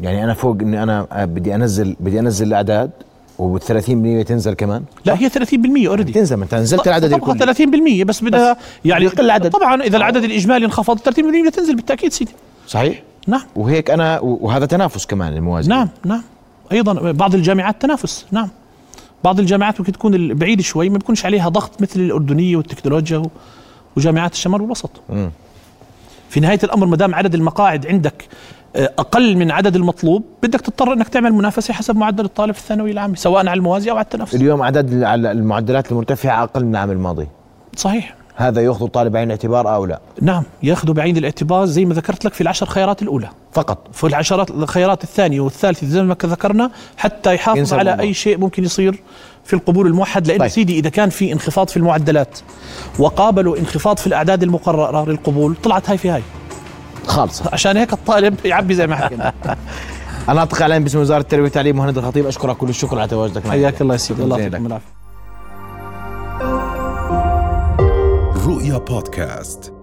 يعني 0.00 0.24
أنا 0.24 0.34
فوق 0.34 0.56
إني 0.60 0.82
أنا 0.82 1.06
بدي 1.12 1.54
أنزل 1.54 1.96
بدي 2.00 2.20
أنزل 2.20 2.46
الأعداد. 2.46 2.90
وال 3.38 3.62
30% 3.62 4.26
تنزل 4.26 4.54
كمان؟ 4.54 4.82
لا 5.04 5.20
هي 5.20 5.30
30% 5.30 5.86
اوريدي 5.86 6.12
تنزل 6.12 6.36
ما 6.36 6.44
انت 6.44 6.54
نزلت 6.54 6.88
العدد 6.88 7.12
الكلي 7.12 8.02
30% 8.02 8.04
بس 8.04 8.24
بدها 8.24 8.56
يعني 8.84 9.04
يقل 9.04 9.24
العدد. 9.24 9.50
طبعا 9.50 9.82
إذا 9.82 9.96
العدد 9.96 10.24
الإجمالي 10.24 10.66
انخفض 10.66 10.98
30% 10.98 11.50
تنزل 11.52 11.76
بالتأكيد 11.76 12.12
سيدي. 12.12 12.32
صحيح؟ 12.66 13.02
نعم. 13.26 13.42
وهيك 13.56 13.90
أنا 13.90 14.20
وهذا 14.20 14.66
تنافس 14.66 15.06
كمان 15.06 15.32
الموازي 15.32 15.68
نعم 15.70 15.88
نعم. 16.04 16.22
أيضا 16.72 17.12
بعض 17.12 17.34
الجامعات 17.34 17.82
تنافس 17.82 18.26
نعم. 18.30 18.48
بعض 19.24 19.40
الجامعات 19.40 19.80
ممكن 19.80 19.92
تكون 19.92 20.34
بعيدة 20.34 20.62
شوي 20.62 20.88
ما 20.88 20.98
بيكونش 20.98 21.24
عليها 21.26 21.48
ضغط 21.48 21.82
مثل 21.82 22.00
الأردنية 22.00 22.56
والتكنولوجيا 22.56 23.22
وجامعات 23.96 24.32
الشمال 24.32 24.62
والوسط. 24.62 24.90
م. 25.10 25.28
في 26.28 26.40
نهاية 26.40 26.58
الأمر 26.64 26.86
ما 26.86 26.96
دام 26.96 27.14
عدد 27.14 27.34
المقاعد 27.34 27.86
عندك 27.86 28.24
أقل 28.76 29.36
من 29.36 29.50
عدد 29.50 29.76
المطلوب 29.76 30.24
بدك 30.42 30.60
تضطر 30.60 30.92
إنك 30.92 31.08
تعمل 31.08 31.32
منافسة 31.32 31.74
حسب 31.74 31.96
معدل 31.96 32.24
الطالب 32.24 32.54
في 32.54 32.60
الثانوي 32.60 32.90
العامة 32.90 33.14
سواء 33.14 33.38
على 33.48 33.58
الموازي 33.58 33.90
أو 33.90 33.96
على 33.96 34.04
التنافس. 34.04 34.34
اليوم 34.34 34.62
عدد 34.62 34.92
المعدلات 35.14 35.92
المرتفعة 35.92 36.42
أقل 36.42 36.64
من 36.64 36.70
العام 36.70 36.90
الماضي. 36.90 37.28
صحيح. 37.76 38.14
هذا 38.38 38.60
ياخذ 38.60 38.84
الطالب 38.84 39.12
بعين 39.12 39.24
الاعتبار 39.24 39.74
أو 39.74 39.84
لا؟ 39.86 40.00
نعم 40.20 40.42
يأخذ 40.62 40.92
بعين 40.92 41.16
الاعتبار 41.16 41.66
زي 41.66 41.84
ما 41.84 41.94
ذكرت 41.94 42.24
لك 42.24 42.34
في 42.34 42.40
العشر 42.40 42.66
خيارات 42.66 43.02
الأولى. 43.02 43.28
فقط. 43.52 43.78
في 43.92 44.06
العشرات 44.06 44.50
الخيارات 44.50 45.04
الثانية 45.04 45.40
والثالثة 45.40 45.86
زي 45.86 46.02
ما 46.02 46.16
ذكرنا 46.24 46.70
حتى 46.96 47.34
يحافظ 47.34 47.72
على 47.74 47.82
الموضوع. 47.82 48.04
أي 48.04 48.14
شيء 48.14 48.38
ممكن 48.38 48.64
يصير 48.64 49.02
في 49.44 49.54
القبول 49.54 49.86
الموحد 49.86 50.26
لأنه 50.26 50.40
طيب. 50.40 50.48
سيدي 50.48 50.78
إذا 50.78 50.90
كان 50.90 51.10
في 51.10 51.32
انخفاض 51.32 51.68
في 51.68 51.76
المعدلات 51.76 52.38
وقابلوا 52.98 53.58
انخفاض 53.58 53.98
في 53.98 54.06
الأعداد 54.06 54.42
المقررة 54.42 55.08
للقبول 55.08 55.56
طلعت 55.62 55.90
هاي 55.90 55.98
في 55.98 56.10
هاي. 56.10 56.22
خالص. 57.06 57.42
عشان 57.52 57.76
هيك 57.76 57.92
الطالب 57.92 58.36
يعبي 58.44 58.74
زي 58.74 58.86
ما 58.86 58.96
حكينا 58.96 59.32
الناطق 60.28 60.60
اعلامي 60.60 60.84
باسم 60.84 60.98
وزارة 60.98 61.20
التربية 61.20 61.44
والتعليم 61.44 61.76
مهند 61.76 61.98
الخطيب 61.98 62.26
أشكرك 62.26 62.56
كل 62.56 62.68
الشكر 62.68 62.98
على 62.98 63.08
تواجدك 63.08 63.46
معنا 63.46 63.50
حياك 63.50 63.82
الله 63.82 63.94
يا 63.94 63.98
سيدي. 63.98 64.22
الله 64.22 64.38
يعطيكم. 64.38 64.66
العافية. 64.66 64.97
رؤيا 68.68 68.78
بودكاست 68.78 69.77